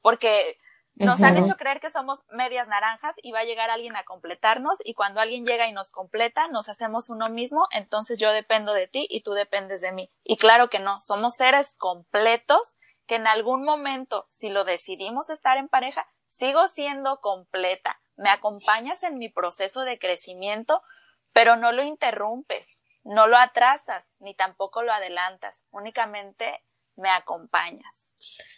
Porque 0.00 0.56
nos 0.94 1.20
han 1.20 1.36
hecho 1.36 1.58
creer 1.58 1.80
que 1.80 1.90
somos 1.90 2.20
medias 2.30 2.68
naranjas 2.68 3.16
y 3.22 3.32
va 3.32 3.40
a 3.40 3.44
llegar 3.44 3.68
alguien 3.68 3.96
a 3.96 4.04
completarnos 4.04 4.78
y 4.82 4.94
cuando 4.94 5.20
alguien 5.20 5.44
llega 5.44 5.68
y 5.68 5.72
nos 5.72 5.92
completa, 5.92 6.48
nos 6.48 6.70
hacemos 6.70 7.10
uno 7.10 7.28
mismo, 7.28 7.66
entonces 7.70 8.18
yo 8.18 8.32
dependo 8.32 8.72
de 8.72 8.88
ti 8.88 9.06
y 9.10 9.22
tú 9.22 9.32
dependes 9.32 9.82
de 9.82 9.92
mí. 9.92 10.10
Y 10.24 10.38
claro 10.38 10.70
que 10.70 10.78
no, 10.78 11.00
somos 11.00 11.34
seres 11.34 11.76
completos 11.76 12.78
que 13.06 13.16
en 13.16 13.26
algún 13.26 13.62
momento, 13.62 14.26
si 14.30 14.48
lo 14.48 14.64
decidimos 14.64 15.28
estar 15.28 15.58
en 15.58 15.68
pareja, 15.68 16.06
sigo 16.32 16.66
siendo 16.66 17.20
completa, 17.20 18.00
me 18.16 18.30
acompañas 18.30 19.02
en 19.02 19.18
mi 19.18 19.28
proceso 19.28 19.82
de 19.82 19.98
crecimiento, 19.98 20.82
pero 21.32 21.56
no 21.56 21.72
lo 21.72 21.84
interrumpes, 21.84 22.82
no 23.04 23.26
lo 23.26 23.36
atrasas, 23.36 24.10
ni 24.18 24.34
tampoco 24.34 24.82
lo 24.82 24.92
adelantas, 24.92 25.66
únicamente 25.70 26.62
me 26.96 27.10
acompañas. 27.10 28.14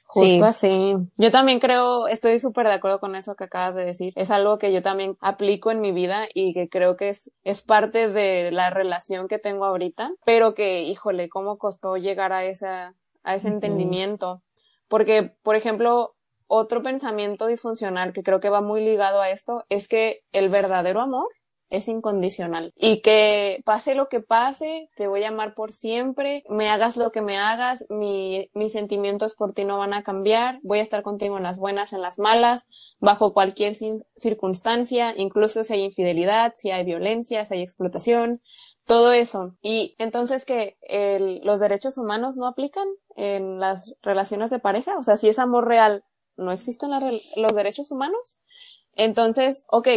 Justo 0.07 0.45
así. 0.45 0.95
Yo 1.17 1.31
también 1.31 1.59
creo, 1.59 2.07
estoy 2.07 2.39
súper 2.39 2.67
de 2.67 2.75
acuerdo 2.75 3.01
con 3.01 3.17
eso 3.17 3.35
que 3.35 3.45
acabas 3.45 3.75
de 3.75 3.85
decir. 3.85 4.13
Es 4.15 4.31
algo 4.31 4.59
que 4.59 4.73
yo 4.73 4.83
también 4.83 5.17
aplico 5.21 5.71
en 5.71 5.81
mi 5.81 5.91
vida 5.91 6.29
y 6.33 6.53
que 6.53 6.69
creo 6.69 6.97
que 6.97 7.09
es, 7.09 7.33
es 7.43 7.63
parte 7.63 8.09
de 8.09 8.53
la 8.53 8.71
relación 8.71 9.27
que 9.27 9.39
tengo 9.39 9.65
ahorita, 9.65 10.13
pero 10.25 10.55
que, 10.55 10.83
híjole, 10.83 11.29
cómo 11.29 11.59
costó 11.59 11.97
llegar 11.97 12.33
a 12.33 12.45
esa, 12.45 12.95
a 13.23 13.35
ese 13.35 13.49
entendimiento. 13.49 14.43
Porque, 14.87 15.35
por 15.43 15.57
ejemplo, 15.57 16.13
otro 16.47 16.83
pensamiento 16.83 17.47
disfuncional 17.47 18.13
que 18.13 18.23
creo 18.23 18.41
que 18.41 18.51
va 18.51 18.61
muy 18.61 18.85
ligado 18.85 19.21
a 19.21 19.31
esto 19.31 19.65
es 19.69 19.89
que 19.89 20.21
el 20.33 20.49
verdadero 20.49 21.01
amor 21.01 21.29
es 21.71 21.89
incondicional 21.89 22.73
y 22.77 23.01
que 23.01 23.61
pase 23.65 23.95
lo 23.95 24.09
que 24.09 24.21
pase, 24.21 24.91
te 24.97 25.07
voy 25.07 25.25
a 25.25 25.29
amar 25.29 25.55
por 25.55 25.73
siempre, 25.73 26.45
me 26.49 26.69
hagas 26.69 26.97
lo 26.97 27.11
que 27.11 27.21
me 27.23 27.37
hagas, 27.39 27.87
mi, 27.89 28.51
mis 28.55 28.73
sentimientos 28.73 29.35
por 29.35 29.55
ti 29.55 29.65
no 29.65 29.79
van 29.79 29.93
a 29.93 30.03
cambiar, 30.03 30.61
voy 30.63 30.79
a 30.79 30.83
estar 30.83 31.03
contigo 31.03 31.37
en 31.37 31.43
las 31.43 31.57
buenas, 31.57 31.93
en 31.93 32.03
las 32.03 32.19
malas, 32.19 32.67
bajo 33.01 33.33
cualquier 33.33 33.75
circunstancia, 34.17 35.15
incluso 35.17 35.65
si 35.65 35.75
hay 35.75 35.83
infidelidad, 35.83 36.55
si 36.57 36.71
hay 36.71 36.85
violencia, 36.85 37.45
si 37.45 37.55
hay 37.55 37.63
explotación, 37.63 38.41
todo 38.87 39.13
eso. 39.13 39.57
Y 39.63 39.95
entonces 39.99 40.45
que 40.45 40.77
los 41.43 41.61
derechos 41.61 41.99
humanos 41.99 42.37
no 42.37 42.47
aplican 42.47 42.87
en 43.17 43.59
las 43.59 43.95
relaciones 44.03 44.51
de 44.51 44.59
pareja, 44.59 44.97
o 44.99 45.03
sea, 45.03 45.17
si 45.17 45.29
es 45.29 45.39
amor 45.39 45.67
real, 45.67 46.05
no 46.37 46.53
existen 46.53 46.90
los 47.37 47.55
derechos 47.55 47.90
humanos. 47.90 48.40
Entonces, 48.94 49.64
ok, 49.68 49.88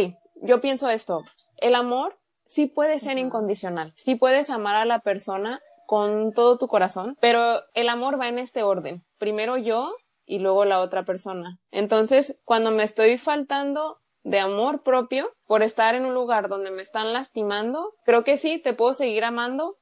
yo 0.42 0.60
pienso 0.60 0.88
esto, 0.88 1.24
el 1.56 1.74
amor 1.74 2.18
sí 2.44 2.66
puede 2.66 2.98
ser 2.98 3.18
incondicional, 3.18 3.92
sí 3.96 4.14
puedes 4.14 4.50
amar 4.50 4.76
a 4.76 4.84
la 4.84 5.00
persona 5.00 5.60
con 5.86 6.32
todo 6.32 6.58
tu 6.58 6.68
corazón, 6.68 7.16
pero 7.20 7.62
el 7.74 7.88
amor 7.88 8.20
va 8.20 8.28
en 8.28 8.38
este 8.38 8.62
orden, 8.62 9.04
primero 9.18 9.56
yo 9.56 9.94
y 10.26 10.38
luego 10.38 10.64
la 10.64 10.80
otra 10.80 11.04
persona. 11.04 11.58
Entonces, 11.70 12.38
cuando 12.44 12.70
me 12.70 12.82
estoy 12.82 13.16
faltando 13.16 13.98
de 14.22 14.40
amor 14.40 14.82
propio 14.82 15.32
por 15.46 15.62
estar 15.62 15.94
en 15.94 16.04
un 16.04 16.12
lugar 16.12 16.48
donde 16.48 16.70
me 16.70 16.82
están 16.82 17.12
lastimando, 17.12 17.94
creo 18.04 18.24
que 18.24 18.36
sí, 18.36 18.58
te 18.58 18.74
puedo 18.74 18.92
seguir 18.92 19.24
amando, 19.24 19.78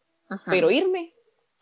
pero 0.47 0.71
irme, 0.71 1.16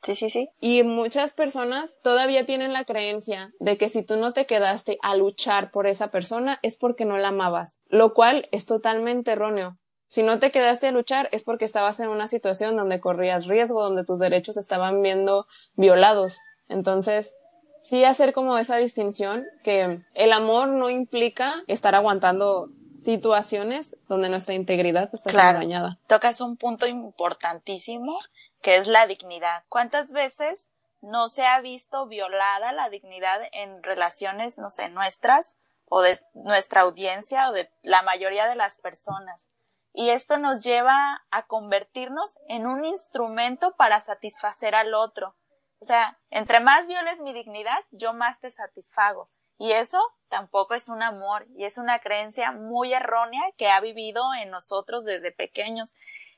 Sí, 0.05 0.14
sí, 0.14 0.29
sí. 0.31 0.51
Y 0.61 0.83
muchas 0.83 1.33
personas 1.33 1.97
todavía 2.03 2.45
tienen 2.45 2.73
la 2.73 2.85
creencia 2.85 3.53
de 3.59 3.79
que 3.79 3.88
si 3.88 4.03
tú 4.03 4.17
no 4.17 4.33
te 4.33 4.45
quedaste 4.47 4.99
a 5.03 5.17
luchar 5.17 5.71
por 5.71 5.87
esa 5.87 6.09
persona 6.09 6.59
es 6.62 6.77
porque 6.77 7.05
no 7.07 7.17
la 7.17 7.29
amabas, 7.29 7.81
lo 7.88 8.12
cual 8.12 8.47
es 8.53 8.67
totalmente 8.67 9.33
erróneo. 9.33 9.79
Si 10.09 10.23
no 10.23 10.38
te 10.38 10.51
quedaste 10.53 10.88
a 10.88 10.93
luchar 10.93 11.29
es 11.33 11.43
porque 11.43 11.64
estabas 11.64 11.99
en 12.01 12.09
una 12.09 12.29
situación 12.29 12.77
donde 12.77 13.01
corrías 13.01 13.47
riesgo, 13.47 13.83
donde 13.83 14.05
tus 14.05 14.19
derechos 14.21 14.57
estaban 14.57 15.01
viendo 15.03 15.47
violados. 15.75 16.38
Entonces, 16.69 17.35
sí 17.83 18.05
hacer 18.05 18.33
como 18.33 18.57
esa 18.59 18.77
distinción 18.77 19.45
que 19.64 20.01
el 20.14 20.33
amor 20.33 20.69
no 20.69 20.90
implica 20.90 21.64
estar 21.67 21.95
aguantando 21.95 22.69
situaciones 22.97 23.97
donde 24.09 24.29
nuestra 24.29 24.55
integridad 24.55 25.11
está 25.12 25.31
Claro. 25.31 25.59
dañada. 25.59 25.99
Tocas 26.07 26.40
un 26.40 26.57
punto 26.57 26.87
importantísimo 26.87 28.19
que 28.64 28.77
es 28.77 28.88
la 28.88 29.07
dignidad. 29.07 29.62
¿Cuántas 29.68 30.11
veces 30.11 30.70
no 31.03 31.29
se 31.29 31.44
ha 31.44 31.61
visto 31.61 32.07
violada 32.07 32.72
la 32.72 32.88
dignidad 32.88 33.42
en 33.53 33.83
relaciones, 33.83 34.57
no 34.57 34.70
sé, 34.70 34.88
nuestras 34.88 35.59
o 35.85 36.00
de 36.00 36.18
nuestra 36.33 36.81
audiencia 36.81 37.50
o 37.50 37.53
de 37.53 37.70
la 37.83 38.00
mayoría 38.00 38.48
de 38.48 38.55
las 38.57 38.79
personas? 38.79 39.50
Y 39.92 40.09
esto 40.09 40.38
nos 40.38 40.64
lleva 40.64 40.96
a 41.31 41.42
convertirnos 41.46 42.38
en 42.48 42.66
un 42.66 42.87
instrumento 42.87 43.77
para 43.77 44.00
satisfacer 44.00 44.74
al 44.74 44.94
otro. 44.94 45.37
O 45.79 45.85
sea, 45.85 46.18
entre 46.31 46.61
más 46.61 46.87
violes 46.87 47.20
mi 47.20 47.35
dignidad, 47.35 47.79
yo 47.90 48.14
más 48.14 48.40
te 48.40 48.50
satisfago. 48.50 49.27
Y 49.59 49.72
eso 49.72 50.00
tampoco 50.29 50.72
es 50.72 50.88
un 50.88 51.03
amor 51.03 51.46
y 51.55 51.66
es 51.66 51.77
una 51.77 51.98
creencia 51.98 52.50
muy 52.50 52.94
errónea 52.94 53.42
que 53.59 53.68
ha 53.68 53.81
vivido 53.81 54.22
en 54.40 54.50
nosotros 54.50 55.05
desde 55.05 55.33
pequeños 55.33 55.92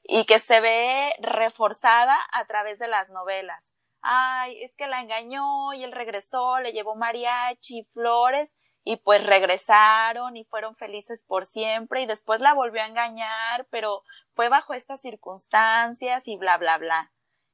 y 0.08 0.24
que 0.24 0.38
se 0.38 0.60
ve 0.60 1.14
reforzada 1.18 2.16
a 2.32 2.44
través 2.46 2.78
de 2.78 2.88
las 2.88 3.10
novelas. 3.10 3.72
Ay, 4.02 4.62
es 4.62 4.76
que 4.76 4.86
la 4.86 5.00
engañó 5.00 5.74
y 5.74 5.82
él 5.82 5.92
regresó, 5.92 6.60
le 6.60 6.72
llevó 6.72 6.94
mariachi, 6.94 7.84
flores 7.92 8.54
y 8.84 8.98
pues 8.98 9.26
regresaron 9.26 10.36
y 10.36 10.44
fueron 10.44 10.76
felices 10.76 11.24
por 11.26 11.46
siempre 11.46 12.02
y 12.02 12.06
después 12.06 12.40
la 12.40 12.54
volvió 12.54 12.82
a 12.82 12.86
engañar, 12.86 13.66
pero 13.70 14.02
fue 14.32 14.48
bajo 14.48 14.74
estas 14.74 15.00
circunstancias 15.00 16.22
y 16.28 16.36
bla, 16.36 16.56
bla, 16.56 16.78
bla. 16.78 17.10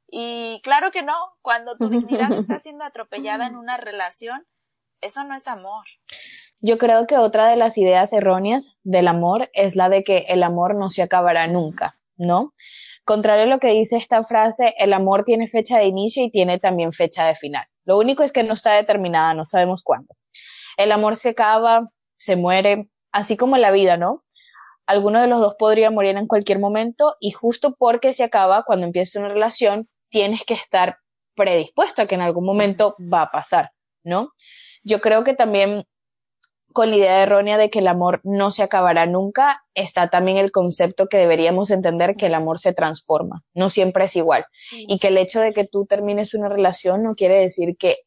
Y 0.09 0.61
claro 0.63 0.91
que 0.91 1.03
no, 1.03 1.15
cuando 1.41 1.79
tu 1.79 1.89
dignidad 1.89 2.33
está 2.33 2.59
siendo 2.59 2.85
atropellada 2.85 3.47
en 3.47 3.57
una 3.57 3.79
relación, 3.79 4.47
eso 5.01 5.25
no 5.25 5.35
es 5.35 5.49
amor. 5.49 5.87
Yo 6.61 6.77
creo 6.77 7.07
que 7.07 7.17
otra 7.17 7.49
de 7.49 7.57
las 7.57 7.79
ideas 7.79 8.13
erróneas 8.13 8.77
del 8.85 9.09
amor 9.09 9.49
es 9.55 9.75
la 9.75 9.89
de 9.89 10.05
que 10.05 10.27
el 10.29 10.43
amor 10.43 10.75
no 10.75 10.91
se 10.91 11.03
acabará 11.03 11.47
nunca, 11.47 11.99
¿no? 12.23 12.55
Contrario 13.05 13.45
a 13.45 13.47
lo 13.47 13.59
que 13.59 13.69
dice 13.69 13.97
esta 13.97 14.23
frase, 14.23 14.75
el 14.79 14.93
amor 14.93 15.25
tiene 15.25 15.49
fecha 15.49 15.79
de 15.79 15.87
inicio 15.87 16.25
y 16.25 16.31
tiene 16.31 16.59
también 16.59 16.93
fecha 16.93 17.27
de 17.27 17.35
final. 17.35 17.67
Lo 17.85 17.99
único 17.99 18.23
es 18.23 18.33
que 18.33 18.45
no 18.45 18.55
está 18.55 18.75
determinada, 18.75 19.35
no 19.35 19.45
sabemos 19.45 19.83
cuándo. 19.83 20.15
El 20.77 20.93
amor 20.93 21.17
se 21.17 21.31
acaba, 21.31 21.89
se 22.17 22.37
muere, 22.37 22.89
así 23.11 23.37
como 23.37 23.57
la 23.57 23.73
vida, 23.73 23.97
¿no? 23.97 24.23
Alguno 24.87 25.21
de 25.21 25.27
los 25.27 25.41
dos 25.41 25.57
podría 25.59 25.91
morir 25.91 26.17
en 26.17 26.27
cualquier 26.27 26.59
momento 26.59 27.17
y 27.21 27.33
justo 27.33 27.75
porque 27.79 28.13
se 28.13 28.25
acaba, 28.25 28.63
cuando 28.65 28.87
empieza 28.87 29.19
una 29.19 29.29
relación, 29.29 29.89
tienes 30.09 30.45
que 30.45 30.55
estar 30.55 30.99
predispuesto 31.35 32.03
a 32.03 32.07
que 32.07 32.15
en 32.15 32.21
algún 32.21 32.45
momento 32.45 32.95
va 33.13 33.23
a 33.23 33.31
pasar, 33.31 33.71
¿no? 34.05 34.33
Yo 34.85 35.01
creo 35.01 35.25
que 35.25 35.35
también 35.35 35.85
con 36.73 36.91
la 36.91 36.97
idea 36.97 37.23
errónea 37.23 37.59
de 37.59 37.71
que 37.71 37.81
el 37.81 37.89
amor 37.89 38.21
no 38.25 38.51
se 38.51 38.63
acabará 38.63 39.07
nunca, 39.07 39.63
está 39.75 40.09
también 40.09 40.37
el 40.37 40.51
concepto 40.51 41.07
que 41.07 41.19
deberíamos 41.19 41.71
entender 41.71 42.17
que 42.17 42.27
el 42.27 42.35
amor 42.35 42.59
se 42.59 42.73
transforma, 42.73 43.43
no 43.55 43.71
siempre 43.71 44.05
es 44.05 44.17
igual. 44.17 44.45
Y 44.73 44.99
que 44.99 45.09
el 45.09 45.19
hecho 45.19 45.41
de 45.41 45.53
que 45.53 45.67
tú 45.67 45.87
termines 45.87 46.35
una 46.35 46.49
relación 46.49 47.03
no 47.03 47.15
quiere 47.15 47.39
decir 47.39 47.77
que 47.77 47.99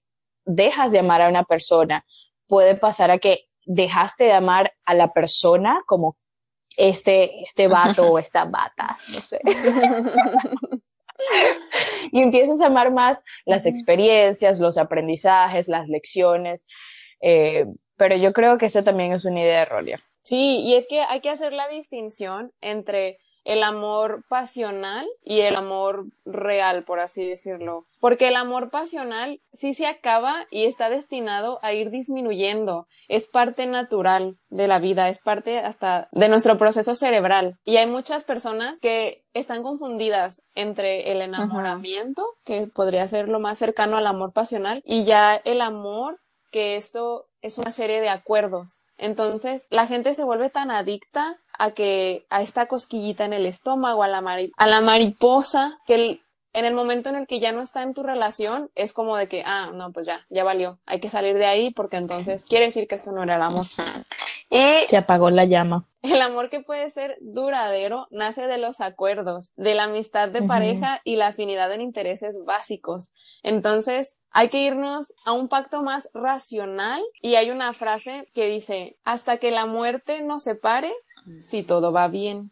dejas 0.46 0.92
de 0.92 1.00
amar 1.00 1.22
a 1.22 1.30
una 1.30 1.44
persona. 1.44 2.06
Puede 2.48 2.76
pasar 2.76 3.12
a 3.12 3.18
que 3.18 3.46
dejaste 3.66 4.26
de 4.26 4.34
amar 4.34 4.74
a 4.86 4.94
la 4.94 5.12
persona 5.12 5.82
como 5.88 6.18
este, 6.78 7.44
este 7.44 7.68
vato 7.68 8.12
o 8.12 8.20
esta 8.20 8.46
bata, 8.46 8.98
no 9.14 9.20
sé. 9.20 9.40
y 12.12 12.22
empiezas 12.22 12.62
a 12.62 12.68
amar 12.68 12.92
más 12.92 13.24
las 13.46 13.66
experiencias, 13.66 14.60
los 14.60 14.78
aprendizajes, 14.78 15.68
las 15.68 15.88
lecciones. 15.88 16.68
Eh, 17.22 17.66
pero 17.98 18.16
yo 18.16 18.34
creo 18.34 18.58
que 18.58 18.68
eso 18.68 18.84
también 18.84 19.14
es 19.14 19.26
una 19.26 19.42
idea 19.42 19.62
errónea. 19.62 20.02
Sí, 20.22 20.62
y 20.62 20.76
es 20.76 20.88
que 20.88 21.02
hay 21.02 21.22
que 21.22 21.30
hacer 21.30 21.54
la 21.54 21.68
distinción 21.68 22.52
entre 22.62 23.20
el 23.46 23.64
amor 23.64 24.26
pasional 24.28 25.08
y 25.24 25.42
el 25.42 25.56
amor 25.56 26.08
real, 26.26 26.84
por 26.84 27.00
así 27.00 27.24
decirlo. 27.24 27.86
Porque 28.00 28.28
el 28.28 28.36
amor 28.36 28.72
pasional 28.72 29.40
sí 29.54 29.76
se 29.76 29.86
acaba 29.86 30.48
y 30.50 30.66
está 30.66 30.90
destinado 30.90 31.60
a 31.62 31.74
ir 31.74 31.92
disminuyendo. 31.92 32.88
Es 33.08 33.28
parte 33.28 33.68
natural 33.68 34.38
de 34.50 34.68
la 34.68 34.80
vida, 34.80 35.10
es 35.10 35.20
parte 35.20 35.60
hasta 35.60 36.10
de 36.12 36.28
nuestro 36.28 36.58
proceso 36.58 36.96
cerebral. 36.96 37.58
Y 37.64 37.78
hay 37.78 37.88
muchas 37.88 38.24
personas 38.24 38.80
que 38.80 39.24
están 39.34 39.62
confundidas 39.62 40.42
entre 40.56 41.12
el 41.12 41.22
enamoramiento, 41.22 42.26
que 42.46 42.68
podría 42.68 43.08
ser 43.08 43.30
lo 43.30 43.40
más 43.40 43.60
cercano 43.60 43.98
al 43.98 44.08
amor 44.08 44.34
pasional, 44.34 44.82
y 44.84 45.06
ya 45.06 45.36
el 45.36 45.62
amor, 45.62 46.20
que 46.56 46.78
esto 46.78 47.28
es 47.42 47.58
una 47.58 47.70
serie 47.72 48.00
de 48.00 48.08
acuerdos. 48.08 48.86
Entonces, 48.98 49.68
la 49.72 49.88
gente 49.88 50.16
se 50.16 50.24
vuelve 50.24 50.50
tan 50.50 50.72
adicta 50.72 51.36
a 51.60 51.72
que 51.72 52.26
a 52.30 52.42
esta 52.42 52.68
cosquillita 52.68 53.26
en 53.26 53.34
el 53.34 53.46
estómago, 53.46 54.04
a 54.04 54.08
la, 54.08 54.22
mari- 54.22 54.54
a 54.56 54.66
la 54.66 54.80
mariposa, 54.80 55.78
que 55.86 55.96
el- 55.96 56.22
en 56.54 56.64
el 56.64 56.74
momento 56.74 57.10
en 57.10 57.18
el 57.18 57.28
que 57.28 57.42
ya 57.42 57.52
no 57.52 57.62
está 57.62 57.84
en 57.84 57.94
tu 57.94 58.04
relación, 58.04 58.72
es 58.74 58.94
como 58.94 59.18
de 59.18 59.28
que, 59.28 59.44
ah, 59.46 59.72
no, 59.74 59.92
pues 59.92 60.06
ya, 60.06 60.26
ya 60.30 60.46
valió, 60.46 60.80
hay 60.86 61.02
que 61.02 61.10
salir 61.10 61.36
de 61.38 61.46
ahí 61.46 61.72
porque 61.72 61.98
entonces 61.98 62.46
quiere 62.46 62.68
decir 62.68 62.88
que 62.88 62.96
esto 62.96 63.12
no 63.12 63.22
era 63.24 63.36
el 63.36 63.42
amor. 63.42 63.66
Y 64.50 64.88
Se 64.88 64.96
apagó 64.96 65.30
la 65.32 65.44
llama. 65.44 65.84
El 66.06 66.22
amor 66.22 66.50
que 66.52 66.62
puede 66.62 66.90
ser 66.92 67.18
duradero 67.22 68.08
nace 68.12 68.46
de 68.46 68.60
los 68.60 68.80
acuerdos, 68.80 69.52
de 69.56 69.74
la 69.74 69.86
amistad 69.86 70.30
de 70.30 70.44
pareja 70.44 71.02
y 71.04 71.16
la 71.16 71.28
afinidad 71.28 71.72
en 71.74 71.82
intereses 71.82 72.38
básicos. 72.46 73.10
Entonces, 73.42 74.20
hay 74.30 74.50
que 74.50 74.64
irnos 74.64 75.14
a 75.26 75.34
un 75.34 75.48
pacto 75.48 75.82
más 75.82 76.10
racional 76.14 77.02
y 77.22 77.36
hay 77.36 77.50
una 77.50 77.74
frase 77.74 78.30
que 78.36 78.48
dice, 78.48 78.98
hasta 79.04 79.38
que 79.38 79.50
la 79.50 79.66
muerte 79.66 80.22
nos 80.22 80.44
separe, 80.44 80.94
si 81.40 81.64
todo 81.64 81.92
va 81.92 82.08
bien. 82.08 82.52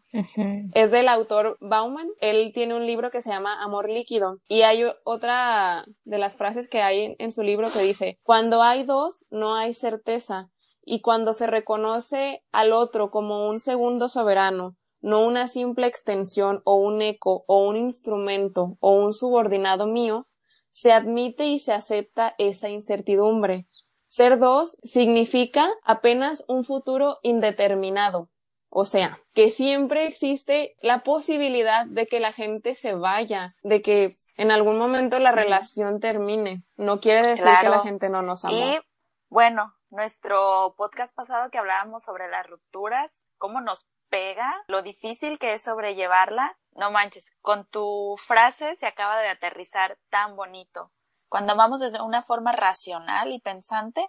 Es 0.72 0.90
del 0.90 1.08
autor 1.08 1.56
Bauman. 1.60 2.08
Él 2.20 2.50
tiene 2.52 2.74
un 2.74 2.86
libro 2.86 3.10
que 3.10 3.22
se 3.22 3.30
llama 3.30 3.62
Amor 3.62 3.88
líquido. 3.88 4.38
Y 4.48 4.62
hay 4.62 4.84
otra 5.04 5.84
de 6.04 6.18
las 6.18 6.34
frases 6.34 6.68
que 6.68 6.82
hay 6.82 7.14
en 7.18 7.30
su 7.30 7.42
libro 7.42 7.70
que 7.70 7.82
dice, 7.82 8.18
cuando 8.24 8.62
hay 8.62 8.82
dos, 8.82 9.24
no 9.30 9.54
hay 9.54 9.74
certeza. 9.74 10.50
Y 10.84 11.00
cuando 11.00 11.32
se 11.32 11.46
reconoce 11.46 12.44
al 12.52 12.72
otro 12.72 13.10
como 13.10 13.48
un 13.48 13.58
segundo 13.58 14.08
soberano, 14.08 14.76
no 15.00 15.24
una 15.24 15.48
simple 15.48 15.86
extensión 15.86 16.62
o 16.64 16.76
un 16.76 17.02
eco 17.02 17.44
o 17.46 17.66
un 17.66 17.76
instrumento 17.76 18.76
o 18.80 18.92
un 18.92 19.12
subordinado 19.12 19.86
mío, 19.86 20.26
se 20.72 20.92
admite 20.92 21.46
y 21.46 21.58
se 21.58 21.72
acepta 21.72 22.34
esa 22.38 22.68
incertidumbre. 22.68 23.66
Ser 24.06 24.38
dos 24.38 24.76
significa 24.82 25.70
apenas 25.84 26.44
un 26.48 26.64
futuro 26.64 27.18
indeterminado. 27.22 28.30
O 28.76 28.84
sea, 28.84 29.20
que 29.34 29.50
siempre 29.50 30.06
existe 30.06 30.74
la 30.82 31.04
posibilidad 31.04 31.86
de 31.86 32.06
que 32.06 32.18
la 32.18 32.32
gente 32.32 32.74
se 32.74 32.94
vaya, 32.94 33.54
de 33.62 33.82
que 33.82 34.12
en 34.36 34.50
algún 34.50 34.78
momento 34.78 35.20
la 35.20 35.30
relación 35.30 36.00
termine. 36.00 36.64
No 36.76 36.98
quiere 36.98 37.24
decir 37.24 37.52
que 37.60 37.68
la 37.68 37.82
gente 37.82 38.08
no 38.08 38.22
nos 38.22 38.44
amó. 38.44 38.56
Y 38.56 38.80
bueno, 39.28 39.74
nuestro 39.94 40.74
podcast 40.76 41.16
pasado 41.16 41.50
que 41.50 41.58
hablábamos 41.58 42.02
sobre 42.02 42.28
las 42.28 42.46
rupturas, 42.46 43.24
cómo 43.38 43.60
nos 43.60 43.86
pega, 44.08 44.52
lo 44.66 44.82
difícil 44.82 45.38
que 45.38 45.54
es 45.54 45.62
sobrellevarla, 45.62 46.58
no 46.72 46.90
manches, 46.90 47.30
con 47.40 47.66
tu 47.66 48.16
frase 48.26 48.76
se 48.76 48.86
acaba 48.86 49.20
de 49.20 49.28
aterrizar 49.28 49.98
tan 50.10 50.36
bonito. 50.36 50.92
Cuando 51.28 51.52
amamos 51.52 51.80
desde 51.80 52.02
una 52.02 52.22
forma 52.22 52.52
racional 52.52 53.32
y 53.32 53.40
pensante, 53.40 54.08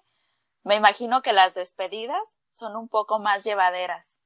me 0.64 0.76
imagino 0.76 1.22
que 1.22 1.34
las 1.34 1.54
despedidas 1.54 2.22
son 2.52 2.76
un 2.76 2.90
poco 2.90 3.20
más 3.20 3.44
llevaderas 3.44 4.20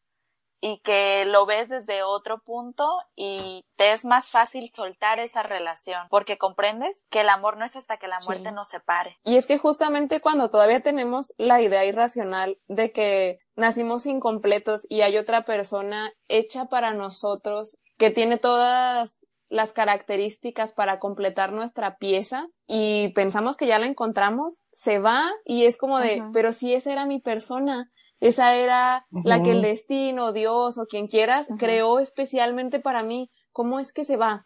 y 0.62 0.80
que 0.82 1.26
lo 1.26 1.46
ves 1.46 1.70
desde 1.70 2.04
otro 2.04 2.40
punto 2.42 2.88
y 3.16 3.66
te 3.78 3.92
es 3.94 4.04
más 4.06 4.30
fácil 4.30 4.70
soltar 4.74 5.20
esa 5.20 5.42
relación 5.44 6.08
porque 6.10 6.38
comprendes 6.38 6.98
que 7.10 7.22
el 7.22 7.30
amor 7.30 7.58
no 7.58 7.66
es 7.66 7.76
hasta 7.76 7.98
que 7.98 8.08
la 8.08 8.20
Sí. 8.20 8.28
muerte 8.28 8.52
nos 8.52 8.68
separe. 8.70 9.18
Y 9.24 9.38
es 9.38 9.48
que 9.48 9.58
justamente 9.58 10.20
cuando 10.22 10.50
todavía 10.50 10.82
tenemos 10.82 11.34
la 11.38 11.62
idea 11.62 11.86
irracional 11.86 12.58
de 12.68 12.92
que 12.92 13.40
nacimos 13.56 14.06
incompletos 14.06 14.86
y 14.90 15.02
hay 15.02 15.18
otra 15.18 15.44
persona 15.46 16.12
hecha 16.28 16.66
para 16.66 16.94
nosotros 16.94 17.78
que 17.98 18.10
tiene 18.12 18.38
todas 18.38 19.20
las 19.50 19.72
características 19.74 20.74
para 20.74 21.00
completar 21.00 21.52
nuestra 21.52 21.98
pieza 21.98 22.48
y 22.68 23.10
pensamos 23.14 23.58
que 23.58 23.66
ya 23.66 23.80
la 23.80 23.88
encontramos, 23.88 24.64
se 24.74 25.00
va 25.00 25.32
y 25.44 25.66
es 25.66 25.78
como 25.78 26.00
de, 26.00 26.24
pero 26.34 26.52
si 26.54 26.74
esa 26.74 26.92
era 26.92 27.06
mi 27.06 27.20
persona, 27.20 27.90
esa 28.20 28.56
era 28.56 29.06
la 29.24 29.42
que 29.44 29.52
el 29.52 29.62
destino, 29.62 30.34
Dios 30.34 30.78
o 30.78 30.86
quien 30.86 31.08
quieras 31.08 31.48
creó 31.58 32.00
especialmente 32.00 32.80
para 32.80 33.02
mí, 33.04 33.30
¿cómo 33.52 33.80
es 33.80 33.94
que 33.94 34.04
se 34.06 34.18
va? 34.18 34.46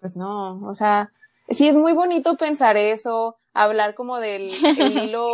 Pues 0.00 0.16
no, 0.16 0.60
o 0.66 0.74
sea, 0.74 1.10
sí 1.48 1.68
es 1.68 1.76
muy 1.76 1.92
bonito 1.92 2.36
pensar 2.36 2.76
eso, 2.76 3.36
hablar 3.52 3.94
como 3.94 4.18
del 4.18 4.50
el 4.78 4.96
hilo 5.10 5.26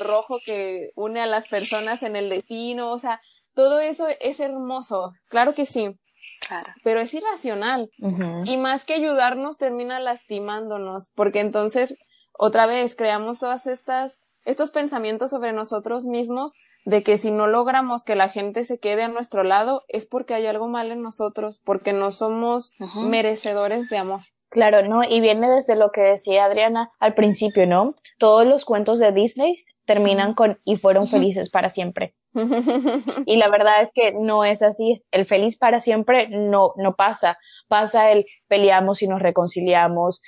rojo 0.00 0.38
que 0.44 0.90
une 0.94 1.20
a 1.20 1.26
las 1.26 1.48
personas 1.48 2.02
en 2.02 2.16
el 2.16 2.28
destino, 2.28 2.90
o 2.90 2.98
sea, 2.98 3.20
todo 3.54 3.80
eso 3.80 4.06
es 4.20 4.40
hermoso, 4.40 5.12
claro 5.28 5.54
que 5.54 5.66
sí, 5.66 5.96
Claro. 6.46 6.72
pero 6.84 7.00
es 7.00 7.12
irracional. 7.14 7.90
Y 8.44 8.56
más 8.56 8.84
que 8.84 8.94
ayudarnos 8.94 9.58
termina 9.58 9.98
lastimándonos, 9.98 11.10
porque 11.16 11.40
entonces 11.40 11.96
otra 12.32 12.66
vez 12.66 12.94
creamos 12.94 13.38
todas 13.40 13.66
estas, 13.66 14.20
estos 14.44 14.70
pensamientos 14.70 15.30
sobre 15.30 15.52
nosotros 15.52 16.04
mismos 16.04 16.52
de 16.84 17.02
que 17.02 17.18
si 17.18 17.30
no 17.30 17.46
logramos 17.46 18.04
que 18.04 18.16
la 18.16 18.28
gente 18.28 18.64
se 18.64 18.78
quede 18.78 19.02
a 19.02 19.08
nuestro 19.08 19.44
lado 19.44 19.84
es 19.88 20.06
porque 20.06 20.34
hay 20.34 20.46
algo 20.46 20.68
mal 20.68 20.90
en 20.90 21.02
nosotros, 21.02 21.60
porque 21.64 21.92
no 21.92 22.10
somos 22.10 22.72
merecedores 22.96 23.88
de 23.88 23.98
amor. 23.98 24.20
Claro, 24.52 24.86
¿no? 24.86 25.02
Y 25.02 25.20
viene 25.22 25.48
desde 25.48 25.76
lo 25.76 25.92
que 25.92 26.02
decía 26.02 26.44
Adriana 26.44 26.90
al 27.00 27.14
principio, 27.14 27.66
¿no? 27.66 27.94
Todos 28.18 28.46
los 28.46 28.66
cuentos 28.66 28.98
de 28.98 29.10
Disney 29.10 29.54
terminan 29.86 30.34
con 30.34 30.60
y 30.64 30.76
fueron 30.76 31.06
felices 31.06 31.48
para 31.48 31.70
siempre. 31.70 32.14
y 33.26 33.36
la 33.36 33.48
verdad 33.48 33.82
es 33.82 33.92
que 33.94 34.12
no 34.12 34.44
es 34.44 34.62
así. 34.62 35.02
El 35.10 35.24
feliz 35.24 35.56
para 35.56 35.80
siempre 35.80 36.28
no, 36.28 36.72
no 36.76 36.94
pasa. 36.96 37.38
Pasa 37.68 38.10
el 38.10 38.26
peleamos 38.46 39.02
y 39.02 39.08
nos 39.08 39.22
reconciliamos, 39.22 40.20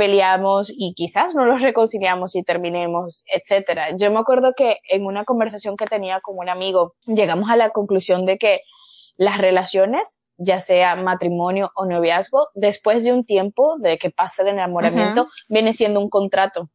peleamos 0.00 0.72
y 0.74 0.94
quizás 0.94 1.34
no 1.34 1.44
los 1.44 1.60
reconciliamos 1.60 2.34
y 2.34 2.42
terminemos, 2.42 3.22
etcétera. 3.30 3.94
Yo 3.98 4.10
me 4.10 4.18
acuerdo 4.18 4.54
que 4.56 4.78
en 4.88 5.04
una 5.04 5.26
conversación 5.26 5.76
que 5.76 5.84
tenía 5.84 6.22
con 6.22 6.38
un 6.38 6.48
amigo, 6.48 6.94
llegamos 7.04 7.50
a 7.50 7.56
la 7.56 7.68
conclusión 7.68 8.24
de 8.24 8.38
que 8.38 8.62
las 9.18 9.36
relaciones, 9.36 10.22
ya 10.38 10.58
sea 10.58 10.96
matrimonio 10.96 11.70
o 11.76 11.84
noviazgo, 11.84 12.48
después 12.54 13.04
de 13.04 13.12
un 13.12 13.26
tiempo 13.26 13.76
de 13.78 13.98
que 13.98 14.08
pasa 14.08 14.40
el 14.40 14.48
enamoramiento, 14.48 15.28
viene 15.50 15.74
siendo 15.74 16.00
un 16.00 16.08
contrato 16.08 16.70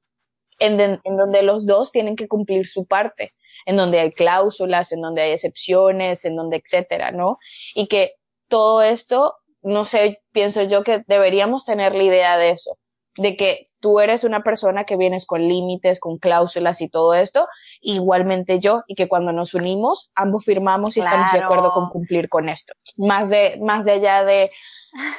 en, 0.60 0.80
en 0.80 1.18
donde 1.18 1.42
los 1.42 1.66
dos 1.66 1.92
tienen 1.92 2.16
que 2.16 2.28
cumplir 2.28 2.68
su 2.68 2.86
parte, 2.86 3.34
en 3.66 3.76
donde 3.76 4.02
hay 4.02 4.12
cláusulas, 4.12 4.92
en 4.92 5.02
donde 5.02 5.24
hay 5.24 5.32
excepciones, 5.32 6.26
en 6.26 6.36
donde 6.36 6.58
etcétera, 6.58 7.10
¿no? 7.10 7.40
Y 7.74 7.88
que 7.88 8.12
todo 8.50 8.84
esto, 8.84 9.34
no 9.64 9.84
sé, 9.84 10.22
pienso 10.32 10.62
yo 10.62 10.84
que 10.84 11.04
deberíamos 11.08 11.66
tener 11.66 11.96
la 11.96 12.04
idea 12.04 12.38
de 12.38 12.52
eso 12.52 12.78
de 13.18 13.38
que 13.38 13.68
tú 13.80 14.00
eres 14.00 14.24
una 14.24 14.44
persona 14.44 14.84
que 14.84 14.98
vienes 14.98 15.26
con 15.26 15.48
límites, 15.48 16.00
con 16.00 16.18
cláusulas 16.18 16.82
y 16.82 16.90
todo 16.90 17.14
esto, 17.14 17.48
igualmente 17.82 18.60
yo, 18.60 18.84
y 18.88 18.96
que 18.96 19.08
cuando 19.08 19.32
nos 19.32 19.54
unimos, 19.54 20.12
ambos 20.16 20.46
firmamos 20.46 20.98
y 20.98 21.02
estamos 21.02 21.32
de 21.32 21.40
acuerdo 21.40 21.72
con 21.72 21.90
cumplir 21.90 22.28
con 22.30 22.50
esto. 22.50 22.74
Más 22.98 23.30
de, 23.30 23.60
más 23.62 23.86
de 23.86 23.92
allá 23.94 24.24
de, 24.24 24.52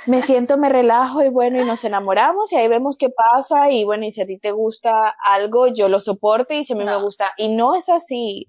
me 0.07 0.23
siento, 0.23 0.59
me 0.59 0.69
relajo 0.69 1.23
y 1.23 1.29
bueno, 1.29 1.63
y 1.63 1.65
nos 1.65 1.85
enamoramos 1.85 2.53
y 2.53 2.57
ahí 2.57 2.69
vemos 2.69 2.97
qué 2.99 3.09
pasa 3.09 3.71
y 3.71 3.85
bueno, 3.85 4.05
y 4.05 4.13
si 4.13 4.23
a 4.23 4.27
ti 4.27 4.39
te 4.39 4.53
gusta 4.53 5.15
algo, 5.25 5.69
yo 5.69 5.89
lo 5.89 6.01
soporto 6.01 6.55
y 6.55 6.65
si 6.65 6.73
a 6.73 6.77
mí 6.77 6.85
me 6.85 7.01
gusta, 7.01 7.33
y 7.37 7.55
no 7.55 7.77
es 7.77 7.89
así. 7.89 8.49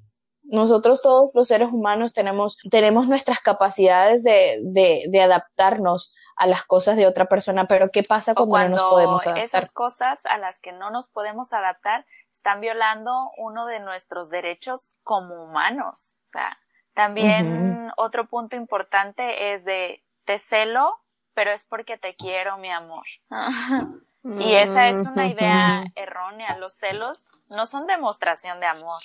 Nosotros 0.49 1.01
todos 1.01 1.35
los 1.35 1.49
seres 1.49 1.67
humanos 1.73 2.13
tenemos, 2.13 2.57
tenemos 2.71 3.07
nuestras 3.07 3.41
capacidades 3.41 4.23
de, 4.23 4.61
de, 4.63 5.03
de 5.09 5.21
adaptarnos 5.21 6.13
a 6.37 6.47
las 6.47 6.63
cosas 6.63 6.95
de 6.95 7.07
otra 7.07 7.25
persona, 7.25 7.65
pero 7.65 7.89
¿qué 7.91 8.03
pasa 8.03 8.35
cuando, 8.35 8.69
no 8.69 8.75
nos 8.75 8.83
podemos 8.83 9.25
adaptar? 9.25 9.43
Esas 9.43 9.71
cosas 9.71 10.25
a 10.25 10.37
las 10.37 10.59
que 10.59 10.71
no 10.71 10.91
nos 10.91 11.07
podemos 11.07 11.51
adaptar 11.51 12.05
están 12.31 12.61
violando 12.61 13.31
uno 13.37 13.65
de 13.65 13.79
nuestros 13.79 14.29
derechos 14.29 14.95
como 15.03 15.43
humanos. 15.43 16.17
O 16.27 16.29
sea, 16.29 16.57
también 16.93 17.91
otro 17.97 18.27
punto 18.27 18.55
importante 18.55 19.53
es 19.53 19.65
de 19.65 20.03
te 20.25 20.37
celo, 20.37 20.99
pero 21.33 21.51
es 21.51 21.65
porque 21.65 21.97
te 21.97 22.15
quiero, 22.15 22.57
mi 22.57 22.71
amor. 22.71 23.05
y 24.23 24.55
esa 24.55 24.89
es 24.89 25.07
una 25.07 25.27
idea 25.27 25.83
errónea. 25.95 26.57
Los 26.57 26.73
celos 26.73 27.23
no 27.55 27.65
son 27.65 27.87
demostración 27.87 28.59
de 28.59 28.67
amor 28.67 29.01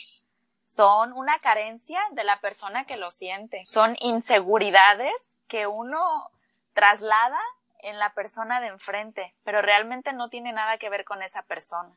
son 0.72 1.12
una 1.12 1.38
carencia 1.40 2.00
de 2.12 2.24
la 2.24 2.40
persona 2.40 2.86
que 2.86 2.96
lo 2.96 3.10
siente. 3.10 3.62
Son 3.66 3.94
inseguridades 4.00 5.12
que 5.46 5.66
uno 5.66 6.30
traslada 6.72 7.38
en 7.82 7.98
la 7.98 8.14
persona 8.14 8.60
de 8.60 8.68
enfrente, 8.68 9.34
pero 9.44 9.60
realmente 9.60 10.12
no 10.12 10.28
tiene 10.28 10.52
nada 10.52 10.78
que 10.78 10.88
ver 10.88 11.04
con 11.04 11.22
esa 11.22 11.42
persona. 11.42 11.90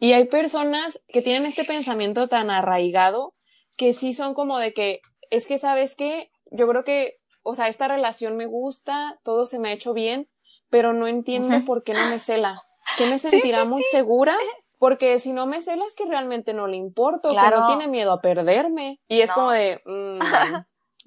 Y 0.00 0.12
hay 0.12 0.24
personas 0.26 1.00
que 1.08 1.22
tienen 1.22 1.46
este 1.46 1.64
pensamiento 1.64 2.26
tan 2.26 2.50
arraigado 2.50 3.34
que 3.76 3.92
sí 3.92 4.14
son 4.14 4.34
como 4.34 4.58
de 4.58 4.72
que, 4.72 5.00
es 5.30 5.46
que 5.46 5.58
sabes 5.58 5.94
que 5.94 6.30
yo 6.50 6.66
creo 6.68 6.84
que, 6.84 7.18
o 7.42 7.54
sea, 7.54 7.68
esta 7.68 7.88
relación 7.88 8.36
me 8.36 8.46
gusta, 8.46 9.18
todo 9.22 9.46
se 9.46 9.58
me 9.58 9.68
ha 9.68 9.72
hecho 9.72 9.92
bien, 9.92 10.28
pero 10.70 10.92
no 10.92 11.06
entiendo 11.06 11.64
por 11.66 11.84
qué 11.84 11.92
no 11.92 12.08
me 12.08 12.18
cela. 12.18 12.62
Que 12.96 13.06
me 13.06 13.18
sentirá 13.18 13.64
muy 13.64 13.82
segura 13.90 14.36
porque 14.78 15.18
si 15.20 15.32
no 15.32 15.46
me 15.46 15.62
cela 15.62 15.84
es 15.86 15.94
que 15.94 16.04
realmente 16.04 16.54
no 16.54 16.66
le 16.66 16.76
importo, 16.76 17.28
que 17.30 17.50
no 17.50 17.66
tiene 17.66 17.88
miedo 17.88 18.12
a 18.12 18.20
perderme. 18.20 19.00
Y 19.08 19.20
es 19.20 19.30
como 19.30 19.50
de, 19.50 19.80
mm, 19.86 20.18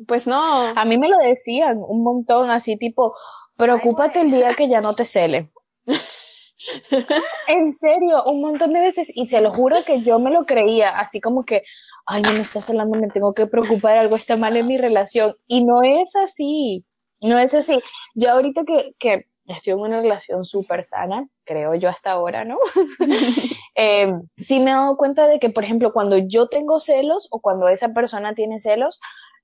Pues 0.05 0.27
no. 0.27 0.67
A 0.75 0.85
mí 0.85 0.97
me 0.97 1.09
lo 1.09 1.17
decían 1.17 1.77
un 1.77 2.03
montón, 2.03 2.49
así 2.49 2.77
tipo, 2.77 3.15
preocúpate 3.55 4.21
el 4.21 4.31
día 4.31 4.53
que 4.53 4.69
ya 4.69 4.81
no 4.81 4.95
te 4.95 5.05
cele. 5.05 5.49
en 7.47 7.73
serio, 7.73 8.23
un 8.25 8.41
montón 8.41 8.73
de 8.73 8.81
veces, 8.81 9.11
y 9.15 9.27
se 9.27 9.41
lo 9.41 9.53
juro 9.53 9.77
que 9.85 10.01
yo 10.01 10.19
me 10.19 10.31
lo 10.31 10.45
creía, 10.45 10.97
así 10.99 11.21
como 11.21 11.45
que, 11.45 11.63
ay, 12.05 12.21
no 12.21 12.33
me 12.33 12.41
estás 12.41 12.69
hablando, 12.69 12.97
me 12.97 13.09
tengo 13.09 13.33
que 13.33 13.47
preocupar, 13.47 13.97
algo 13.97 14.15
está 14.15 14.37
mal 14.37 14.57
en 14.57 14.67
mi 14.67 14.77
relación. 14.77 15.35
Y 15.47 15.63
no 15.63 15.83
es 15.83 16.15
así, 16.15 16.85
no 17.21 17.37
es 17.39 17.53
así. 17.53 17.79
Yo 18.15 18.31
ahorita 18.31 18.63
que, 18.65 18.93
que 18.99 19.25
estoy 19.47 19.73
en 19.73 19.79
una 19.79 20.01
relación 20.01 20.45
súper 20.45 20.83
sana, 20.83 21.27
creo 21.45 21.75
yo 21.75 21.89
hasta 21.89 22.11
ahora, 22.11 22.43
¿no? 22.43 22.57
eh, 23.75 24.11
sí 24.37 24.59
me 24.59 24.71
he 24.71 24.73
dado 24.73 24.97
cuenta 24.97 25.27
de 25.27 25.39
que, 25.39 25.49
por 25.49 25.63
ejemplo, 25.63 25.93
cuando 25.93 26.17
yo 26.17 26.47
tengo 26.47 26.79
celos 26.79 27.27
o 27.31 27.39
cuando 27.39 27.67
esa 27.69 27.93
persona 27.93 28.33
tiene 28.33 28.59
celos, 28.59 28.99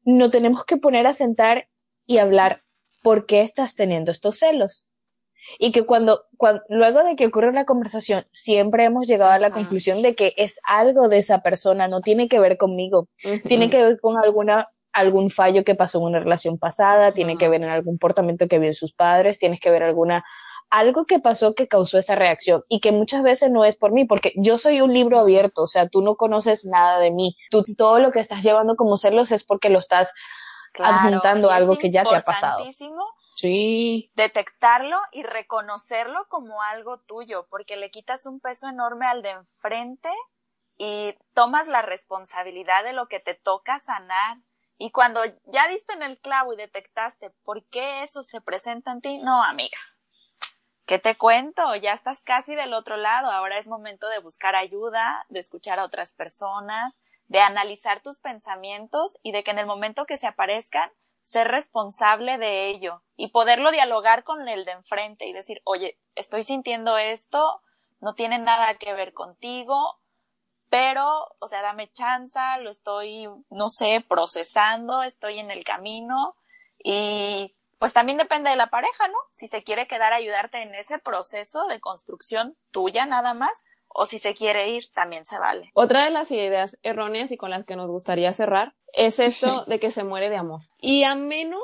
no 0.05 0.29
tenemos 0.29 0.65
que 0.65 0.77
poner 0.77 1.07
a 1.07 1.13
sentar 1.13 1.67
y 2.05 2.17
hablar 2.17 2.63
por 3.01 3.25
qué 3.25 3.41
estás 3.41 3.75
teniendo 3.75 4.11
estos 4.11 4.39
celos. 4.39 4.87
Y 5.59 5.73
que 5.73 5.85
cuando, 5.85 6.23
luego 6.69 7.03
de 7.03 7.17
que 7.17 7.27
ocurre 7.27 7.51
la 7.51 7.65
conversación, 7.65 8.25
siempre 8.31 8.85
hemos 8.85 9.07
llegado 9.07 9.31
a 9.31 9.39
la 9.39 9.51
conclusión 9.51 10.01
de 10.01 10.15
que 10.15 10.33
es 10.37 10.57
algo 10.65 11.09
de 11.09 11.17
esa 11.17 11.41
persona, 11.41 11.89
no 11.89 11.99
tiene 11.99 12.29
que 12.29 12.39
ver 12.39 12.57
conmigo, 12.57 13.09
tiene 13.45 13.69
que 13.69 13.83
ver 13.83 13.99
con 13.99 14.17
alguna 14.17 14.69
algún 14.93 15.31
fallo 15.31 15.63
que 15.63 15.75
pasó 15.75 15.97
en 15.97 16.05
una 16.05 16.19
relación 16.19 16.59
pasada, 16.59 17.13
tiene 17.13 17.35
que 17.35 17.49
ver 17.49 17.63
en 17.63 17.69
algún 17.69 17.97
comportamiento 17.97 18.47
que 18.47 18.59
vio 18.59 18.73
sus 18.73 18.93
padres, 18.93 19.39
tiene 19.39 19.57
que 19.57 19.71
ver 19.71 19.83
alguna 19.83 20.23
algo 20.69 21.05
que 21.05 21.19
pasó 21.19 21.53
que 21.55 21.67
causó 21.67 21.97
esa 21.97 22.15
reacción 22.15 22.63
y 22.69 22.79
que 22.79 22.91
muchas 22.91 23.23
veces 23.23 23.51
no 23.51 23.65
es 23.65 23.75
por 23.75 23.91
mí, 23.91 24.05
porque 24.05 24.33
yo 24.35 24.57
soy 24.57 24.81
un 24.81 24.93
libro 24.93 25.19
abierto, 25.19 25.63
o 25.63 25.67
sea, 25.67 25.87
tú 25.87 26.01
no 26.01 26.15
conoces 26.15 26.65
nada 26.65 26.99
de 26.99 27.11
mí, 27.11 27.37
tú 27.49 27.63
todo 27.77 27.99
lo 27.99 28.11
que 28.11 28.19
estás 28.19 28.43
llevando 28.43 28.75
como 28.75 28.97
celos 28.97 29.31
es 29.31 29.43
porque 29.43 29.69
lo 29.69 29.79
estás 29.79 30.11
adjuntando 30.79 31.51
a 31.51 31.55
algo 31.55 31.77
que 31.77 31.91
ya 31.91 32.03
te 32.03 32.15
ha 32.15 32.23
pasado. 32.23 32.65
Sí. 33.35 34.11
Detectarlo 34.15 34.97
y 35.11 35.23
reconocerlo 35.23 36.27
como 36.29 36.61
algo 36.61 36.99
tuyo, 36.99 37.47
porque 37.49 37.75
le 37.75 37.89
quitas 37.89 38.25
un 38.25 38.39
peso 38.39 38.69
enorme 38.69 39.05
al 39.05 39.21
de 39.21 39.31
enfrente 39.31 40.09
y 40.77 41.15
tomas 41.33 41.67
la 41.67 41.81
responsabilidad 41.81 42.83
de 42.83 42.93
lo 42.93 43.07
que 43.07 43.19
te 43.19 43.33
toca 43.33 43.79
sanar. 43.79 44.37
Y 44.77 44.91
cuando 44.91 45.21
ya 45.45 45.67
diste 45.67 45.93
en 45.93 46.03
el 46.03 46.19
clavo 46.19 46.53
y 46.53 46.57
detectaste 46.57 47.31
por 47.43 47.63
qué 47.69 48.03
eso 48.03 48.23
se 48.23 48.41
presenta 48.41 48.91
en 48.91 49.01
ti, 49.01 49.17
no, 49.17 49.43
amiga, 49.43 49.77
¿Qué 50.85 50.99
te 50.99 51.15
cuento? 51.15 51.75
Ya 51.75 51.93
estás 51.93 52.23
casi 52.23 52.55
del 52.55 52.73
otro 52.73 52.97
lado. 52.97 53.31
Ahora 53.31 53.57
es 53.57 53.67
momento 53.67 54.09
de 54.09 54.19
buscar 54.19 54.55
ayuda, 54.55 55.25
de 55.29 55.39
escuchar 55.39 55.79
a 55.79 55.85
otras 55.85 56.13
personas, 56.13 56.99
de 57.27 57.39
analizar 57.39 58.01
tus 58.01 58.19
pensamientos 58.19 59.17
y 59.23 59.31
de 59.31 59.43
que 59.43 59.51
en 59.51 59.59
el 59.59 59.65
momento 59.65 60.05
que 60.05 60.17
se 60.17 60.27
aparezcan, 60.27 60.91
ser 61.21 61.47
responsable 61.47 62.37
de 62.37 62.67
ello 62.67 63.01
y 63.15 63.29
poderlo 63.29 63.71
dialogar 63.71 64.25
con 64.25 64.45
el 64.49 64.65
de 64.65 64.73
enfrente 64.73 65.25
y 65.25 65.31
decir, 65.31 65.61
oye, 65.63 65.97
estoy 66.15 66.43
sintiendo 66.43 66.97
esto, 66.97 67.61
no 68.01 68.13
tiene 68.13 68.37
nada 68.39 68.73
que 68.73 68.93
ver 68.93 69.13
contigo, 69.13 70.01
pero, 70.69 71.33
o 71.39 71.47
sea, 71.47 71.61
dame 71.61 71.89
chance, 71.93 72.39
lo 72.59 72.71
estoy, 72.71 73.29
no 73.49 73.69
sé, 73.69 74.03
procesando, 74.05 75.01
estoy 75.03 75.39
en 75.39 75.49
el 75.49 75.63
camino 75.63 76.35
y 76.83 77.55
pues 77.83 77.91
también 77.91 78.17
depende 78.17 78.49
de 78.49 78.55
la 78.55 78.69
pareja, 78.69 79.09
¿no? 79.09 79.17
Si 79.31 79.49
se 79.49 79.61
quiere 79.61 79.87
quedar 79.87 80.13
a 80.13 80.15
ayudarte 80.15 80.61
en 80.61 80.73
ese 80.73 80.99
proceso 80.99 81.67
de 81.67 81.81
construcción 81.81 82.55
tuya 82.71 83.05
nada 83.05 83.33
más, 83.33 83.61
o 83.89 84.05
si 84.05 84.19
se 84.19 84.33
quiere 84.33 84.69
ir, 84.69 84.89
también 84.93 85.25
se 85.25 85.37
vale. 85.37 85.69
Otra 85.73 86.05
de 86.05 86.09
las 86.09 86.31
ideas 86.31 86.79
erróneas 86.81 87.29
y 87.31 87.35
con 87.35 87.49
las 87.49 87.65
que 87.65 87.75
nos 87.75 87.89
gustaría 87.89 88.31
cerrar 88.31 88.73
es 88.93 89.19
esto 89.19 89.65
de 89.67 89.81
que 89.81 89.91
se 89.91 90.05
muere 90.05 90.29
de 90.29 90.37
amor. 90.37 90.61
Y 90.79 91.03
a 91.03 91.15
menos 91.15 91.61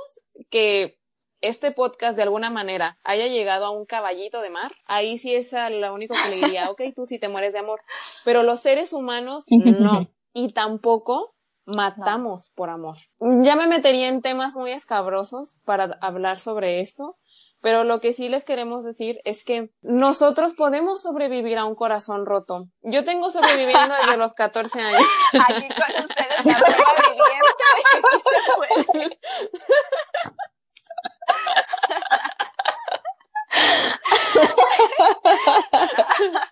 que 0.49 0.99
este 1.39 1.71
podcast 1.71 2.17
de 2.17 2.23
alguna 2.23 2.49
manera 2.49 2.99
haya 3.05 3.27
llegado 3.27 3.67
a 3.67 3.69
un 3.69 3.85
caballito 3.85 4.41
de 4.41 4.49
mar, 4.49 4.73
ahí 4.87 5.19
sí 5.19 5.33
es 5.33 5.53
lo 5.53 5.93
único 5.93 6.15
que 6.21 6.35
le 6.35 6.45
diría, 6.45 6.69
ok, 6.69 6.81
tú 6.93 7.05
sí 7.05 7.19
te 7.19 7.29
mueres 7.29 7.53
de 7.53 7.59
amor. 7.59 7.81
Pero 8.25 8.43
los 8.43 8.59
seres 8.59 8.91
humanos 8.91 9.45
no. 9.79 10.05
Y 10.33 10.51
tampoco 10.51 11.33
matamos 11.69 12.51
por 12.55 12.69
amor. 12.69 12.97
Ya 13.19 13.55
me 13.55 13.67
metería 13.67 14.07
en 14.07 14.21
temas 14.21 14.55
muy 14.55 14.71
escabrosos 14.71 15.59
para 15.63 15.97
hablar 16.01 16.39
sobre 16.39 16.81
esto, 16.81 17.17
pero 17.61 17.83
lo 17.83 17.99
que 17.99 18.13
sí 18.13 18.29
les 18.29 18.45
queremos 18.45 18.83
decir 18.83 19.19
es 19.25 19.43
que 19.43 19.69
nosotros 19.81 20.55
podemos 20.55 21.01
sobrevivir 21.01 21.57
a 21.57 21.65
un 21.65 21.75
corazón 21.75 22.25
roto. 22.25 22.67
Yo 22.81 23.03
tengo 23.03 23.31
sobreviviendo 23.31 23.93
desde 23.95 24.17
los 24.17 24.33
14 24.33 24.79
años. 24.79 25.01
Aquí 25.47 25.67
con 25.67 26.03
ustedes 26.05 26.45
la 26.45 26.59
prueba 26.59 26.93
viviente 27.09 27.63
de 27.75 29.19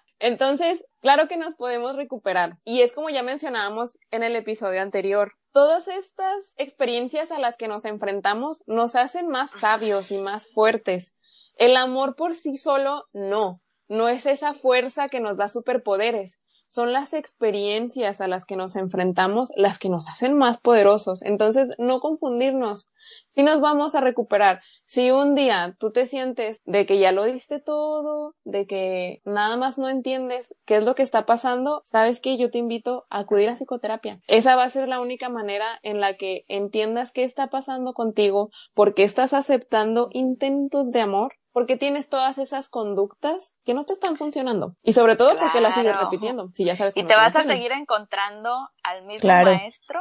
Entonces, 0.19 0.85
claro 0.99 1.27
que 1.27 1.37
nos 1.37 1.55
podemos 1.55 1.95
recuperar. 1.95 2.57
Y 2.63 2.81
es 2.81 2.91
como 2.91 3.09
ya 3.09 3.23
mencionábamos 3.23 3.97
en 4.11 4.23
el 4.23 4.35
episodio 4.35 4.81
anterior. 4.81 5.33
Todas 5.51 5.87
estas 5.87 6.53
experiencias 6.57 7.31
a 7.31 7.39
las 7.39 7.57
que 7.57 7.67
nos 7.67 7.85
enfrentamos 7.85 8.63
nos 8.67 8.95
hacen 8.95 9.27
más 9.27 9.51
sabios 9.51 10.11
y 10.11 10.17
más 10.17 10.51
fuertes. 10.51 11.15
El 11.55 11.75
amor 11.77 12.15
por 12.15 12.35
sí 12.35 12.57
solo 12.57 13.05
no, 13.13 13.61
no 13.87 14.09
es 14.09 14.25
esa 14.25 14.53
fuerza 14.53 15.09
que 15.09 15.19
nos 15.19 15.37
da 15.37 15.49
superpoderes, 15.49 16.39
son 16.67 16.93
las 16.93 17.13
experiencias 17.13 18.21
a 18.21 18.27
las 18.27 18.45
que 18.45 18.55
nos 18.55 18.75
enfrentamos 18.75 19.49
las 19.55 19.79
que 19.79 19.89
nos 19.89 20.07
hacen 20.07 20.37
más 20.37 20.59
poderosos. 20.59 21.21
Entonces, 21.21 21.69
no 21.77 21.99
confundirnos. 21.99 22.89
Si 23.31 23.43
nos 23.43 23.61
vamos 23.61 23.95
a 23.95 24.01
recuperar, 24.01 24.61
si 24.83 25.11
un 25.11 25.35
día 25.35 25.75
tú 25.79 25.91
te 25.91 26.07
sientes 26.07 26.61
de 26.65 26.85
que 26.85 26.99
ya 26.99 27.11
lo 27.11 27.23
diste 27.23 27.59
todo, 27.59 28.35
de 28.43 28.67
que 28.67 29.21
nada 29.23 29.57
más 29.57 29.77
no 29.77 29.89
entiendes 29.89 30.55
qué 30.65 30.77
es 30.77 30.83
lo 30.83 30.95
que 30.95 31.03
está 31.03 31.25
pasando, 31.25 31.81
sabes 31.85 32.19
que 32.19 32.37
yo 32.37 32.51
te 32.51 32.57
invito 32.57 33.05
a 33.09 33.19
acudir 33.19 33.49
a 33.49 33.55
psicoterapia. 33.55 34.13
Esa 34.27 34.55
va 34.55 34.63
a 34.63 34.69
ser 34.69 34.87
la 34.87 34.99
única 34.99 35.29
manera 35.29 35.79
en 35.83 36.01
la 36.01 36.15
que 36.15 36.45
entiendas 36.47 37.11
qué 37.11 37.23
está 37.23 37.47
pasando 37.47 37.93
contigo, 37.93 38.49
porque 38.73 39.03
estás 39.03 39.33
aceptando 39.33 40.09
intentos 40.11 40.91
de 40.91 41.01
amor 41.01 41.33
porque 41.57 41.75
tienes 41.75 42.07
todas 42.07 42.37
esas 42.37 42.69
conductas 42.69 43.57
que 43.65 43.73
no 43.73 43.83
te 43.83 43.91
están 43.91 44.15
funcionando. 44.15 44.75
Y 44.83 44.93
sobre 44.93 45.15
todo 45.15 45.39
porque 45.39 45.59
las 45.59 45.73
sigues 45.73 45.97
repitiendo, 45.97 46.51
si 46.53 46.63
ya 46.63 46.75
sabes 46.75 46.93
que 46.93 46.99
Y 46.99 47.03
te 47.03 47.15
vas 47.15 47.35
a 47.35 47.41
seguir 47.41 47.71
encontrando 47.71 48.69
al 48.83 49.05
mismo 49.05 49.27
maestro 49.27 49.99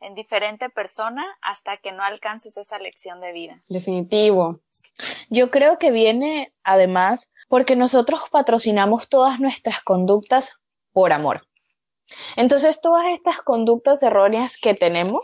en 0.00 0.14
diferente 0.14 0.70
persona 0.70 1.22
hasta 1.42 1.76
que 1.76 1.92
no 1.92 2.02
alcances 2.02 2.56
esa 2.56 2.78
lección 2.78 3.20
de 3.20 3.32
vida. 3.32 3.62
Definitivo. 3.68 4.60
Yo 5.28 5.50
creo 5.50 5.78
que 5.78 5.90
viene 5.90 6.54
además 6.62 7.30
porque 7.50 7.76
nosotros 7.76 8.22
patrocinamos 8.30 9.10
todas 9.10 9.40
nuestras 9.40 9.82
conductas 9.82 10.58
por 10.94 11.12
amor. 11.12 11.46
Entonces 12.34 12.80
todas 12.80 13.04
estas 13.12 13.42
conductas 13.42 14.02
erróneas 14.02 14.56
que 14.56 14.72
tenemos, 14.72 15.20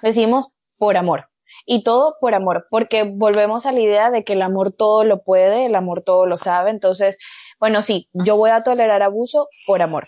decimos 0.00 0.52
por 0.78 0.96
amor. 0.96 1.28
Y 1.66 1.82
todo 1.82 2.16
por 2.20 2.34
amor, 2.34 2.66
porque 2.70 3.04
volvemos 3.04 3.64
a 3.66 3.72
la 3.72 3.80
idea 3.80 4.10
de 4.10 4.22
que 4.22 4.34
el 4.34 4.42
amor 4.42 4.72
todo 4.72 5.04
lo 5.04 5.22
puede, 5.22 5.66
el 5.66 5.74
amor 5.74 6.02
todo 6.02 6.26
lo 6.26 6.36
sabe. 6.36 6.70
Entonces, 6.70 7.18
bueno, 7.58 7.82
sí, 7.82 8.08
yo 8.12 8.36
voy 8.36 8.50
a 8.50 8.62
tolerar 8.62 9.02
abuso 9.02 9.48
por 9.66 9.80
amor. 9.80 10.06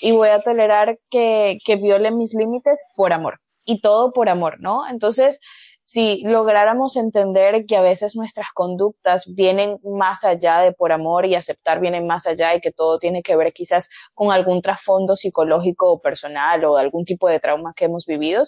Y 0.00 0.12
voy 0.12 0.28
a 0.28 0.40
tolerar 0.40 0.98
que, 1.10 1.58
que 1.64 1.76
violen 1.76 2.18
mis 2.18 2.34
límites 2.34 2.82
por 2.94 3.12
amor. 3.12 3.40
Y 3.64 3.80
todo 3.80 4.12
por 4.12 4.28
amor, 4.28 4.60
¿no? 4.60 4.88
Entonces, 4.88 5.40
si 5.84 6.22
lográramos 6.22 6.96
entender 6.96 7.66
que 7.66 7.76
a 7.76 7.82
veces 7.82 8.14
nuestras 8.14 8.48
conductas 8.54 9.24
vienen 9.34 9.78
más 9.82 10.24
allá 10.24 10.60
de 10.60 10.72
por 10.72 10.92
amor 10.92 11.26
y 11.26 11.34
aceptar 11.34 11.80
vienen 11.80 12.06
más 12.06 12.26
allá 12.26 12.54
y 12.54 12.60
que 12.60 12.70
todo 12.70 12.98
tiene 12.98 13.22
que 13.22 13.36
ver 13.36 13.52
quizás 13.52 13.90
con 14.14 14.30
algún 14.30 14.62
trasfondo 14.62 15.16
psicológico 15.16 15.92
o 15.92 16.00
personal 16.00 16.64
o 16.64 16.76
algún 16.76 17.04
tipo 17.04 17.28
de 17.28 17.40
trauma 17.40 17.74
que 17.74 17.86
hemos 17.86 18.06
vivido, 18.06 18.44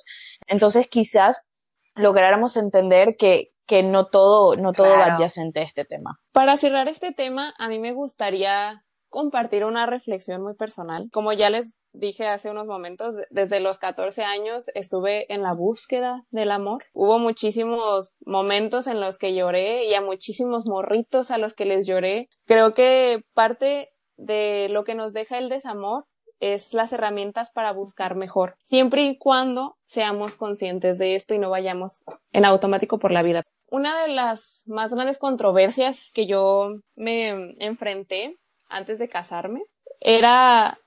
entonces 0.47 0.89
quizás 0.89 1.45
lográramos 1.95 2.57
entender 2.57 3.17
que, 3.19 3.53
que 3.67 3.83
no 3.83 4.07
todo, 4.07 4.57
no 4.57 4.73
todo 4.73 4.91
va 4.91 5.15
adyacente 5.15 5.61
a 5.61 5.65
este 5.65 5.85
tema. 5.85 6.21
Para 6.33 6.57
cerrar 6.57 6.89
este 6.89 7.13
tema, 7.13 7.55
a 7.59 7.69
mí 7.69 7.79
me 7.79 7.93
gustaría 7.93 8.85
compartir 9.15 9.65
una 9.65 9.87
reflexión 9.87 10.43
muy 10.43 10.55
personal. 10.55 11.09
Como 11.13 11.33
ya 11.33 11.49
les 11.49 11.79
dije 11.93 12.27
hace 12.27 12.51
unos 12.51 12.67
momentos, 12.67 13.15
desde 13.31 13.61
los 13.61 13.79
14 13.79 14.25
años 14.25 14.67
estuve 14.75 15.33
en 15.33 15.41
la 15.43 15.55
búsqueda 15.55 16.25
del 16.31 16.51
amor. 16.51 16.85
Hubo 16.93 17.21
muchísimos 17.21 18.17
momentos 18.27 18.89
en 18.89 19.01
los 19.01 19.17
que 19.17 19.33
lloré 19.33 19.87
y 19.87 19.95
a 19.95 20.01
muchísimos 20.01 20.67
morritos 20.67 21.31
a 21.31 21.39
los 21.39 21.55
que 21.55 21.65
les 21.65 21.87
lloré. 21.87 22.27
Creo 22.45 22.75
que 22.75 23.23
parte 23.35 23.93
de 24.17 24.69
lo 24.69 24.83
que 24.83 24.97
nos 24.97 25.13
deja 25.13 25.39
el 25.39 25.49
desamor 25.49 26.07
es 26.41 26.75
las 26.75 26.93
herramientas 26.93 27.51
para 27.51 27.73
buscar 27.73 28.15
mejor, 28.15 28.57
siempre 28.63 29.03
y 29.03 29.17
cuando 29.19 29.77
seamos 29.87 30.37
conscientes 30.37 30.99
de 30.99 31.15
esto 31.15 31.35
y 31.35 31.39
no 31.39 31.51
vayamos 31.51 32.05
en 32.33 32.45
automático 32.45 32.99
por 32.99 33.13
la 33.13 33.23
vida. 33.23 33.43
Una 33.71 34.03
de 34.03 34.09
las 34.09 34.63
más 34.67 34.93
grandes 34.93 35.19
controversias 35.19 36.11
que 36.13 36.27
yo 36.27 36.77
me 36.97 37.55
enfrenté 37.61 38.39
antes 38.69 38.99
de 38.99 39.09
casarme 39.09 39.63
era 40.01 40.79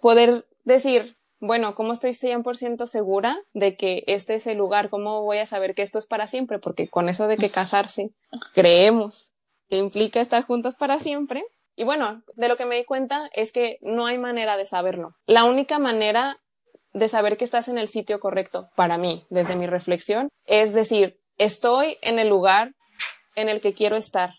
poder 0.00 0.46
decir, 0.64 1.16
bueno, 1.40 1.74
¿cómo 1.74 1.92
estoy 1.92 2.10
100% 2.10 2.86
segura 2.86 3.40
de 3.52 3.76
que 3.76 4.04
este 4.06 4.34
es 4.34 4.46
el 4.46 4.58
lugar? 4.58 4.90
¿Cómo 4.90 5.22
voy 5.22 5.38
a 5.38 5.46
saber 5.46 5.74
que 5.74 5.82
esto 5.82 5.98
es 5.98 6.06
para 6.06 6.26
siempre? 6.26 6.58
Porque 6.58 6.88
con 6.88 7.08
eso 7.08 7.28
de 7.28 7.36
que 7.36 7.50
casarse, 7.50 8.10
creemos 8.54 9.32
que 9.68 9.76
implica 9.76 10.20
estar 10.20 10.44
juntos 10.44 10.74
para 10.74 10.98
siempre, 10.98 11.44
y 11.78 11.84
bueno, 11.84 12.24
de 12.34 12.48
lo 12.48 12.56
que 12.56 12.66
me 12.66 12.74
di 12.74 12.84
cuenta 12.84 13.30
es 13.32 13.52
que 13.52 13.78
no 13.82 14.06
hay 14.06 14.18
manera 14.18 14.56
de 14.56 14.66
saberlo. 14.66 15.14
La 15.26 15.44
única 15.44 15.78
manera 15.78 16.40
de 16.92 17.08
saber 17.08 17.36
que 17.36 17.44
estás 17.44 17.68
en 17.68 17.78
el 17.78 17.86
sitio 17.86 18.18
correcto, 18.18 18.68
para 18.74 18.98
mí, 18.98 19.24
desde 19.30 19.54
mi 19.54 19.68
reflexión, 19.68 20.28
es 20.44 20.74
decir, 20.74 21.20
estoy 21.36 21.96
en 22.02 22.18
el 22.18 22.28
lugar 22.28 22.74
en 23.36 23.48
el 23.48 23.60
que 23.60 23.74
quiero 23.74 23.94
estar. 23.94 24.34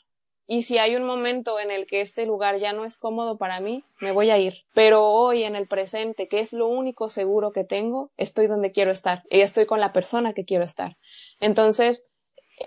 Y 0.47 0.63
si 0.63 0.79
hay 0.79 0.97
un 0.97 1.05
momento 1.05 1.61
en 1.61 1.71
el 1.71 1.87
que 1.87 2.01
este 2.01 2.25
lugar 2.25 2.57
ya 2.57 2.73
no 2.73 2.83
es 2.83 2.97
cómodo 2.97 3.37
para 3.37 3.61
mí, 3.61 3.85
me 4.01 4.11
voy 4.11 4.31
a 4.31 4.37
ir. 4.37 4.55
Pero 4.73 5.05
hoy, 5.05 5.43
en 5.43 5.55
el 5.55 5.65
presente, 5.65 6.27
que 6.27 6.41
es 6.41 6.51
lo 6.51 6.67
único 6.67 7.07
seguro 7.07 7.53
que 7.53 7.63
tengo, 7.63 8.11
estoy 8.17 8.47
donde 8.47 8.73
quiero 8.73 8.91
estar. 8.91 9.23
Y 9.29 9.39
estoy 9.39 9.65
con 9.65 9.79
la 9.79 9.93
persona 9.93 10.33
que 10.33 10.43
quiero 10.43 10.65
estar. 10.65 10.97
Entonces, 11.39 12.03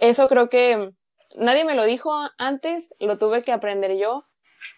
eso 0.01 0.29
creo 0.29 0.49
que 0.49 0.93
nadie 1.37 1.67
me 1.67 1.75
lo 1.75 1.85
dijo 1.85 2.11
antes, 2.39 2.89
lo 3.01 3.19
tuve 3.19 3.43
que 3.43 3.53
aprender 3.53 3.99
yo 3.99 4.25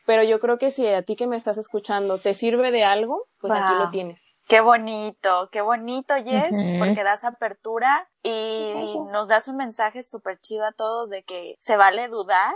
pero 0.06 0.22
yo 0.22 0.40
creo 0.40 0.58
que 0.58 0.70
si 0.70 0.86
a 0.86 1.02
ti 1.02 1.16
que 1.16 1.26
me 1.26 1.36
estás 1.36 1.58
escuchando 1.58 2.18
te 2.18 2.34
sirve 2.34 2.70
de 2.70 2.84
algo, 2.84 3.26
pues 3.38 3.52
aquí 3.52 3.74
lo 3.74 3.90
tienes. 3.90 4.38
Qué 4.46 4.60
bonito, 4.60 5.48
qué 5.50 5.60
bonito, 5.60 6.14
Jess, 6.14 6.50
porque 6.78 7.02
das 7.02 7.24
apertura 7.24 8.08
y 8.22 8.94
nos 9.12 9.28
das 9.28 9.48
un 9.48 9.56
mensaje 9.56 10.02
súper 10.02 10.40
chido 10.40 10.66
a 10.66 10.72
todos 10.72 11.10
de 11.10 11.22
que 11.22 11.54
se 11.58 11.76
vale 11.76 12.08
dudar, 12.08 12.54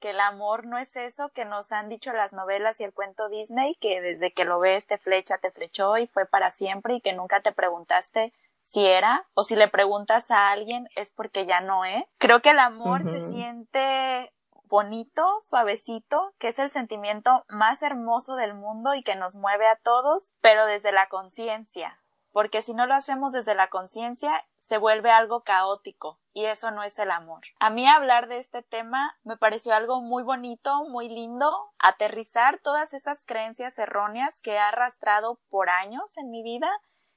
que 0.00 0.10
el 0.10 0.20
amor 0.20 0.66
no 0.66 0.78
es 0.78 0.94
eso 0.96 1.30
que 1.30 1.44
nos 1.44 1.72
han 1.72 1.88
dicho 1.88 2.12
las 2.12 2.32
novelas 2.32 2.80
y 2.80 2.84
el 2.84 2.92
cuento 2.92 3.28
Disney, 3.28 3.76
que 3.80 4.00
desde 4.00 4.32
que 4.32 4.44
lo 4.44 4.58
ves 4.58 4.86
te 4.86 4.98
flecha, 4.98 5.38
te 5.38 5.50
flechó 5.50 5.96
y 5.96 6.06
fue 6.06 6.26
para 6.26 6.50
siempre 6.50 6.96
y 6.96 7.00
que 7.00 7.12
nunca 7.14 7.40
te 7.40 7.52
preguntaste 7.52 8.32
si 8.60 8.84
era 8.84 9.24
o 9.34 9.44
si 9.44 9.54
le 9.54 9.68
preguntas 9.68 10.30
a 10.32 10.50
alguien 10.50 10.88
es 10.96 11.12
porque 11.12 11.46
ya 11.46 11.60
no 11.60 11.84
es. 11.84 12.04
Creo 12.18 12.42
que 12.42 12.50
el 12.50 12.58
amor 12.58 13.04
se 13.04 13.20
siente 13.20 14.32
bonito, 14.68 15.26
suavecito, 15.40 16.34
que 16.38 16.48
es 16.48 16.58
el 16.58 16.68
sentimiento 16.68 17.44
más 17.48 17.82
hermoso 17.82 18.36
del 18.36 18.54
mundo 18.54 18.94
y 18.94 19.02
que 19.02 19.16
nos 19.16 19.36
mueve 19.36 19.66
a 19.66 19.76
todos, 19.76 20.34
pero 20.40 20.66
desde 20.66 20.92
la 20.92 21.08
conciencia, 21.08 21.96
porque 22.32 22.62
si 22.62 22.74
no 22.74 22.86
lo 22.86 22.94
hacemos 22.94 23.32
desde 23.32 23.54
la 23.54 23.68
conciencia, 23.68 24.44
se 24.58 24.78
vuelve 24.78 25.12
algo 25.12 25.42
caótico 25.42 26.18
y 26.32 26.46
eso 26.46 26.72
no 26.72 26.82
es 26.82 26.98
el 26.98 27.12
amor. 27.12 27.42
A 27.60 27.70
mí 27.70 27.86
hablar 27.86 28.26
de 28.26 28.38
este 28.38 28.62
tema 28.62 29.16
me 29.22 29.36
pareció 29.36 29.74
algo 29.74 30.00
muy 30.00 30.24
bonito, 30.24 30.84
muy 30.88 31.08
lindo, 31.08 31.52
aterrizar 31.78 32.58
todas 32.58 32.92
esas 32.92 33.24
creencias 33.24 33.78
erróneas 33.78 34.42
que 34.42 34.54
he 34.54 34.58
arrastrado 34.58 35.38
por 35.48 35.70
años 35.70 36.16
en 36.18 36.30
mi 36.30 36.42
vida 36.42 36.68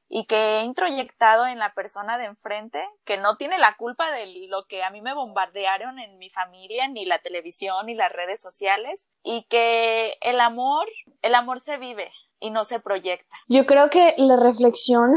y 0.10 0.26
que 0.26 0.60
he 0.60 0.64
introyectado 0.64 1.46
en 1.46 1.60
la 1.60 1.74
persona 1.76 2.18
de 2.18 2.26
enfrente, 2.26 2.84
que 3.06 3.18
no 3.18 3.38
tiene 3.38 3.60
la 3.60 3.78
culpa 3.78 4.12
de 4.12 4.48
lo 4.50 4.66
que 4.66 4.84
a 4.84 4.90
mí 4.90 5.02
me 5.02 5.14
bombardearon 5.14 6.00
en 6.00 6.18
mi 6.18 6.32
familia, 6.32 6.88
ni 6.88 7.06
la 7.06 7.20
televisión, 7.20 7.86
ni 7.86 7.94
las 7.94 8.12
redes 8.12 8.42
sociales, 8.42 9.08
y 9.24 9.44
que 9.44 10.18
el 10.22 10.40
amor, 10.40 10.88
el 11.22 11.36
amor 11.36 11.60
se 11.60 11.78
vive 11.78 12.12
y 12.40 12.50
no 12.50 12.64
se 12.64 12.80
proyecta. 12.80 13.36
Yo 13.48 13.68
creo 13.68 13.92
que 13.92 14.16
la 14.18 14.36
reflexión 14.36 15.14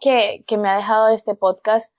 que, 0.00 0.44
que 0.48 0.56
me 0.56 0.68
ha 0.68 0.76
dejado 0.76 1.08
este 1.08 1.36
podcast 1.36 1.96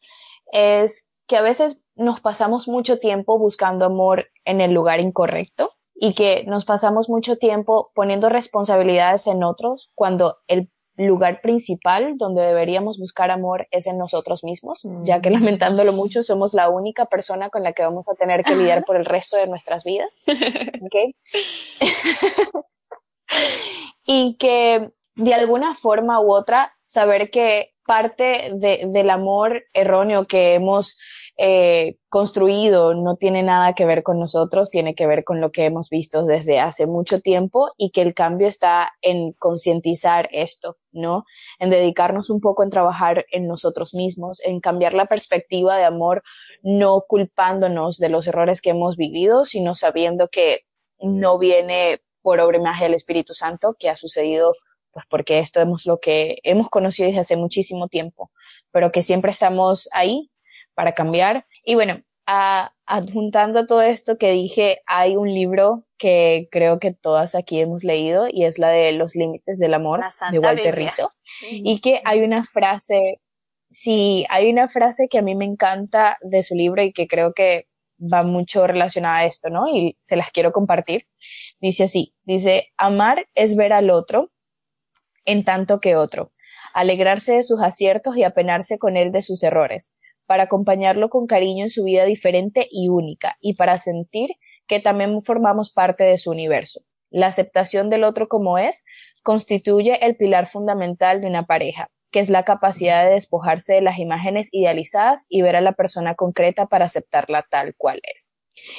es 0.51 1.07
que 1.27 1.37
a 1.37 1.41
veces 1.41 1.85
nos 1.95 2.19
pasamos 2.19 2.67
mucho 2.67 2.99
tiempo 2.99 3.39
buscando 3.39 3.85
amor 3.85 4.27
en 4.43 4.59
el 4.59 4.73
lugar 4.73 4.99
incorrecto 4.99 5.73
y 5.95 6.13
que 6.13 6.43
nos 6.45 6.65
pasamos 6.65 7.07
mucho 7.07 7.37
tiempo 7.37 7.91
poniendo 7.95 8.27
responsabilidades 8.27 9.27
en 9.27 9.43
otros 9.43 9.89
cuando 9.95 10.39
el 10.47 10.69
lugar 10.97 11.41
principal 11.41 12.17
donde 12.17 12.43
deberíamos 12.43 12.99
buscar 12.99 13.31
amor 13.31 13.67
es 13.71 13.87
en 13.87 13.97
nosotros 13.97 14.43
mismos, 14.43 14.83
ya 15.03 15.21
que 15.21 15.29
mm. 15.29 15.33
lamentándolo 15.33 15.93
mucho 15.93 16.23
somos 16.23 16.53
la 16.53 16.69
única 16.69 17.05
persona 17.05 17.49
con 17.49 17.63
la 17.63 17.71
que 17.73 17.83
vamos 17.83 18.07
a 18.09 18.15
tener 18.15 18.43
que 18.43 18.55
lidiar 18.55 18.83
por 18.85 18.95
el 18.95 19.05
resto 19.05 19.37
de 19.37 19.47
nuestras 19.47 19.83
vidas. 19.83 20.23
y 24.05 24.35
que 24.37 24.91
de 25.15 25.33
alguna 25.33 25.75
forma 25.75 26.21
u 26.21 26.31
otra 26.31 26.73
saber 26.83 27.31
que 27.31 27.73
parte 27.85 28.51
de, 28.53 28.85
del 28.87 29.09
amor 29.09 29.63
erróneo 29.73 30.27
que 30.27 30.55
hemos 30.55 30.97
eh, 31.35 31.97
construido 32.09 32.93
no 32.93 33.15
tiene 33.15 33.41
nada 33.41 33.73
que 33.73 33.85
ver 33.85 34.03
con 34.03 34.19
nosotros, 34.19 34.69
tiene 34.69 34.93
que 34.93 35.07
ver 35.07 35.23
con 35.23 35.41
lo 35.41 35.51
que 35.51 35.65
hemos 35.65 35.89
visto 35.89 36.25
desde 36.25 36.59
hace 36.59 36.85
mucho 36.85 37.21
tiempo 37.21 37.71
y 37.75 37.89
que 37.89 38.01
el 38.01 38.13
cambio 38.13 38.47
está 38.47 38.93
en 39.01 39.33
concientizar 39.33 40.29
esto, 40.31 40.77
¿no? 40.91 41.25
En 41.57 41.71
dedicarnos 41.71 42.29
un 42.29 42.39
poco 42.39 42.63
en 42.63 42.69
trabajar 42.69 43.25
en 43.31 43.47
nosotros 43.47 43.95
mismos, 43.95 44.41
en 44.43 44.59
cambiar 44.59 44.93
la 44.93 45.07
perspectiva 45.07 45.75
de 45.77 45.85
amor, 45.85 46.23
no 46.61 47.03
culpándonos 47.07 47.97
de 47.97 48.09
los 48.09 48.27
errores 48.27 48.61
que 48.61 48.69
hemos 48.69 48.95
vivido, 48.95 49.45
sino 49.45 49.73
sabiendo 49.73 50.27
que 50.27 50.61
no 50.99 51.39
viene 51.39 52.01
por 52.21 52.39
obra 52.39 52.57
y 52.57 52.61
magia 52.61 52.85
del 52.85 52.93
Espíritu 52.93 53.33
Santo, 53.33 53.75
que 53.79 53.89
ha 53.89 53.95
sucedido 53.95 54.53
pues 54.91 55.05
porque 55.09 55.39
esto 55.39 55.59
es 55.59 55.85
lo 55.87 55.99
que 55.99 56.37
hemos 56.43 56.69
conocido 56.69 57.07
desde 57.07 57.21
hace 57.21 57.35
muchísimo 57.35 57.87
tiempo, 57.87 58.29
pero 58.71 58.91
que 58.91 59.01
siempre 59.01 59.31
estamos 59.31 59.89
ahí 59.91 60.29
para 60.75 60.93
cambiar. 60.93 61.45
Y 61.63 61.75
bueno, 61.75 62.01
adjuntando 62.25 63.59
a 63.59 63.67
todo 63.67 63.81
esto 63.81 64.17
que 64.17 64.31
dije, 64.31 64.81
hay 64.85 65.15
un 65.15 65.33
libro 65.33 65.85
que 65.97 66.47
creo 66.51 66.79
que 66.79 66.93
todas 66.93 67.35
aquí 67.35 67.59
hemos 67.59 67.83
leído 67.83 68.27
y 68.29 68.45
es 68.45 68.59
la 68.59 68.69
de 68.69 68.91
Los 68.93 69.15
Límites 69.15 69.59
del 69.59 69.73
Amor 69.73 70.01
de 70.31 70.39
Walter 70.39 70.75
Rizzo. 70.75 71.13
Y 71.49 71.79
que 71.79 72.01
hay 72.05 72.21
una 72.21 72.43
frase, 72.43 73.21
sí, 73.69 74.25
hay 74.29 74.49
una 74.49 74.67
frase 74.67 75.07
que 75.09 75.17
a 75.17 75.21
mí 75.21 75.35
me 75.35 75.45
encanta 75.45 76.17
de 76.21 76.43
su 76.43 76.55
libro 76.55 76.81
y 76.83 76.91
que 76.93 77.07
creo 77.07 77.33
que 77.33 77.67
va 78.01 78.23
mucho 78.23 78.67
relacionada 78.67 79.19
a 79.19 79.25
esto, 79.25 79.49
¿no? 79.49 79.67
Y 79.67 79.95
se 79.99 80.15
las 80.15 80.31
quiero 80.31 80.51
compartir. 80.51 81.07
Dice 81.61 81.83
así, 81.83 82.13
dice, 82.23 82.73
amar 82.77 83.27
es 83.35 83.55
ver 83.55 83.71
al 83.71 83.89
otro 83.89 84.31
en 85.25 85.45
tanto 85.45 85.79
que 85.79 85.95
otro, 85.95 86.33
alegrarse 86.73 87.33
de 87.33 87.43
sus 87.43 87.61
aciertos 87.61 88.17
y 88.17 88.23
apenarse 88.23 88.77
con 88.77 88.97
él 88.97 89.13
de 89.13 89.21
sus 89.21 89.41
errores, 89.43 89.95
para 90.25 90.43
acompañarlo 90.43 91.09
con 91.09 91.27
cariño 91.27 91.63
en 91.65 91.69
su 91.69 91.83
vida 91.83 92.05
diferente 92.05 92.67
y 92.71 92.89
única, 92.89 93.37
y 93.39 93.55
para 93.55 93.77
sentir 93.77 94.31
que 94.67 94.79
también 94.79 95.21
formamos 95.21 95.71
parte 95.71 96.03
de 96.03 96.17
su 96.17 96.31
universo. 96.31 96.81
La 97.09 97.27
aceptación 97.27 97.89
del 97.89 98.03
otro 98.03 98.27
como 98.27 98.57
es 98.57 98.85
constituye 99.23 100.05
el 100.05 100.15
pilar 100.15 100.47
fundamental 100.47 101.21
de 101.21 101.27
una 101.27 101.45
pareja, 101.45 101.89
que 102.11 102.19
es 102.19 102.29
la 102.29 102.43
capacidad 102.43 103.05
de 103.05 103.13
despojarse 103.13 103.73
de 103.73 103.81
las 103.81 103.99
imágenes 103.99 104.49
idealizadas 104.51 105.25
y 105.29 105.41
ver 105.41 105.55
a 105.55 105.61
la 105.61 105.73
persona 105.73 106.15
concreta 106.15 106.67
para 106.67 106.85
aceptarla 106.85 107.45
tal 107.49 107.75
cual 107.75 107.99
es. 108.15 108.35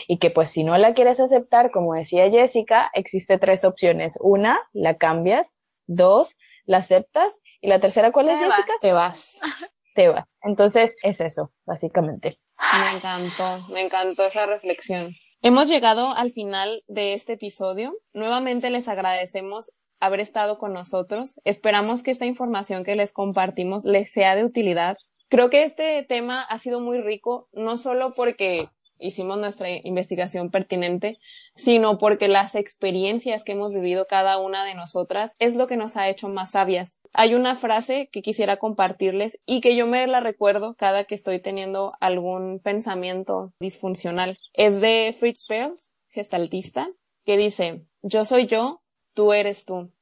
Y 0.06 0.18
que 0.18 0.30
pues 0.30 0.50
si 0.50 0.64
no 0.64 0.78
la 0.78 0.94
quieres 0.94 1.20
aceptar, 1.20 1.70
como 1.70 1.94
decía 1.94 2.30
Jessica, 2.30 2.90
existe 2.94 3.38
tres 3.38 3.64
opciones. 3.64 4.18
Una, 4.20 4.58
la 4.72 4.96
cambias. 4.96 5.56
Dos, 5.86 6.36
la 6.64 6.78
aceptas. 6.78 7.42
Y 7.60 7.68
la 7.68 7.80
tercera, 7.80 8.12
¿cuál 8.12 8.30
es, 8.30 8.38
Jessica? 8.38 8.72
Te 8.80 8.92
vas. 8.92 9.40
Te 9.94 10.08
vas. 10.08 10.26
Entonces, 10.42 10.94
es 11.02 11.20
eso, 11.20 11.52
básicamente. 11.64 12.38
Me 12.58 12.96
encantó, 12.96 13.66
me 13.72 13.82
encantó 13.82 14.26
esa 14.26 14.46
reflexión. 14.46 15.08
Hemos 15.42 15.68
llegado 15.68 16.14
al 16.16 16.30
final 16.30 16.82
de 16.86 17.14
este 17.14 17.34
episodio. 17.34 17.94
Nuevamente 18.12 18.70
les 18.70 18.88
agradecemos 18.88 19.72
haber 20.00 20.20
estado 20.20 20.58
con 20.58 20.72
nosotros. 20.72 21.40
Esperamos 21.44 22.02
que 22.02 22.10
esta 22.10 22.26
información 22.26 22.84
que 22.84 22.96
les 22.96 23.12
compartimos 23.12 23.84
les 23.84 24.10
sea 24.12 24.34
de 24.36 24.44
utilidad. 24.44 24.96
Creo 25.28 25.50
que 25.50 25.64
este 25.64 26.02
tema 26.02 26.42
ha 26.42 26.58
sido 26.58 26.80
muy 26.80 27.00
rico, 27.00 27.48
no 27.52 27.76
solo 27.76 28.14
porque 28.14 28.68
hicimos 29.04 29.38
nuestra 29.38 29.68
investigación 29.84 30.50
pertinente, 30.50 31.18
sino 31.54 31.98
porque 31.98 32.26
las 32.26 32.54
experiencias 32.54 33.44
que 33.44 33.52
hemos 33.52 33.74
vivido 33.74 34.06
cada 34.08 34.38
una 34.38 34.64
de 34.64 34.74
nosotras 34.74 35.36
es 35.38 35.54
lo 35.56 35.66
que 35.66 35.76
nos 35.76 35.96
ha 35.96 36.08
hecho 36.08 36.28
más 36.28 36.52
sabias. 36.52 37.00
Hay 37.12 37.34
una 37.34 37.54
frase 37.54 38.08
que 38.10 38.22
quisiera 38.22 38.56
compartirles 38.56 39.38
y 39.44 39.60
que 39.60 39.76
yo 39.76 39.86
me 39.86 40.06
la 40.06 40.20
recuerdo 40.20 40.74
cada 40.74 41.04
que 41.04 41.14
estoy 41.14 41.38
teniendo 41.38 41.92
algún 42.00 42.60
pensamiento 42.60 43.52
disfuncional. 43.60 44.38
Es 44.54 44.80
de 44.80 45.14
Fritz 45.18 45.44
Perls, 45.46 45.94
gestaltista, 46.08 46.88
que 47.24 47.36
dice, 47.36 47.84
yo 48.02 48.24
soy 48.24 48.46
yo, 48.46 48.82
tú 49.12 49.32
eres 49.32 49.66
tú. 49.66 49.92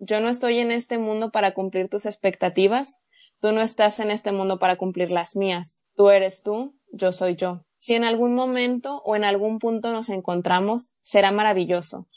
Yo 0.00 0.20
no 0.20 0.28
estoy 0.28 0.58
en 0.58 0.72
este 0.72 0.98
mundo 0.98 1.30
para 1.30 1.54
cumplir 1.54 1.88
tus 1.88 2.06
expectativas, 2.06 3.00
tú 3.40 3.52
no 3.52 3.60
estás 3.60 4.00
en 4.00 4.10
este 4.10 4.32
mundo 4.32 4.58
para 4.58 4.76
cumplir 4.76 5.12
las 5.12 5.36
mías. 5.36 5.84
Tú 5.96 6.10
eres 6.10 6.42
tú, 6.42 6.76
yo 6.92 7.12
soy 7.12 7.36
yo. 7.36 7.64
Si 7.78 7.94
en 7.94 8.04
algún 8.04 8.34
momento 8.34 9.02
o 9.04 9.16
en 9.16 9.24
algún 9.24 9.58
punto 9.58 9.92
nos 9.92 10.08
encontramos, 10.08 10.96
será 11.02 11.30
maravilloso. 11.30 12.08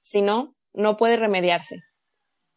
Si 0.00 0.22
no, 0.22 0.56
no 0.72 0.96
puede 0.96 1.16
remediarse. 1.16 1.82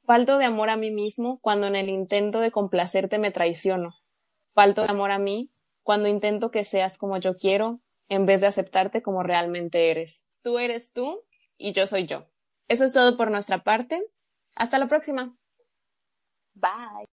Falto 0.05 0.37
de 0.37 0.45
amor 0.45 0.69
a 0.69 0.77
mí 0.77 0.91
mismo 0.91 1.39
cuando 1.41 1.67
en 1.67 1.75
el 1.75 1.89
intento 1.89 2.39
de 2.39 2.51
complacerte 2.51 3.19
me 3.19 3.31
traiciono. 3.31 3.95
Falto 4.53 4.81
de 4.81 4.89
amor 4.89 5.11
a 5.11 5.19
mí 5.19 5.51
cuando 5.81 6.07
intento 6.07 6.51
que 6.51 6.63
seas 6.63 6.97
como 6.97 7.17
yo 7.17 7.35
quiero 7.35 7.81
en 8.09 8.25
vez 8.25 8.41
de 8.41 8.47
aceptarte 8.47 9.01
como 9.01 9.23
realmente 9.23 9.91
eres. 9.91 10.25
Tú 10.41 10.59
eres 10.59 10.93
tú 10.93 11.23
y 11.57 11.73
yo 11.73 11.87
soy 11.87 12.05
yo. 12.05 12.27
Eso 12.67 12.85
es 12.85 12.93
todo 12.93 13.17
por 13.17 13.31
nuestra 13.31 13.63
parte. 13.63 14.01
Hasta 14.55 14.77
la 14.77 14.87
próxima. 14.87 15.35
Bye. 16.53 17.12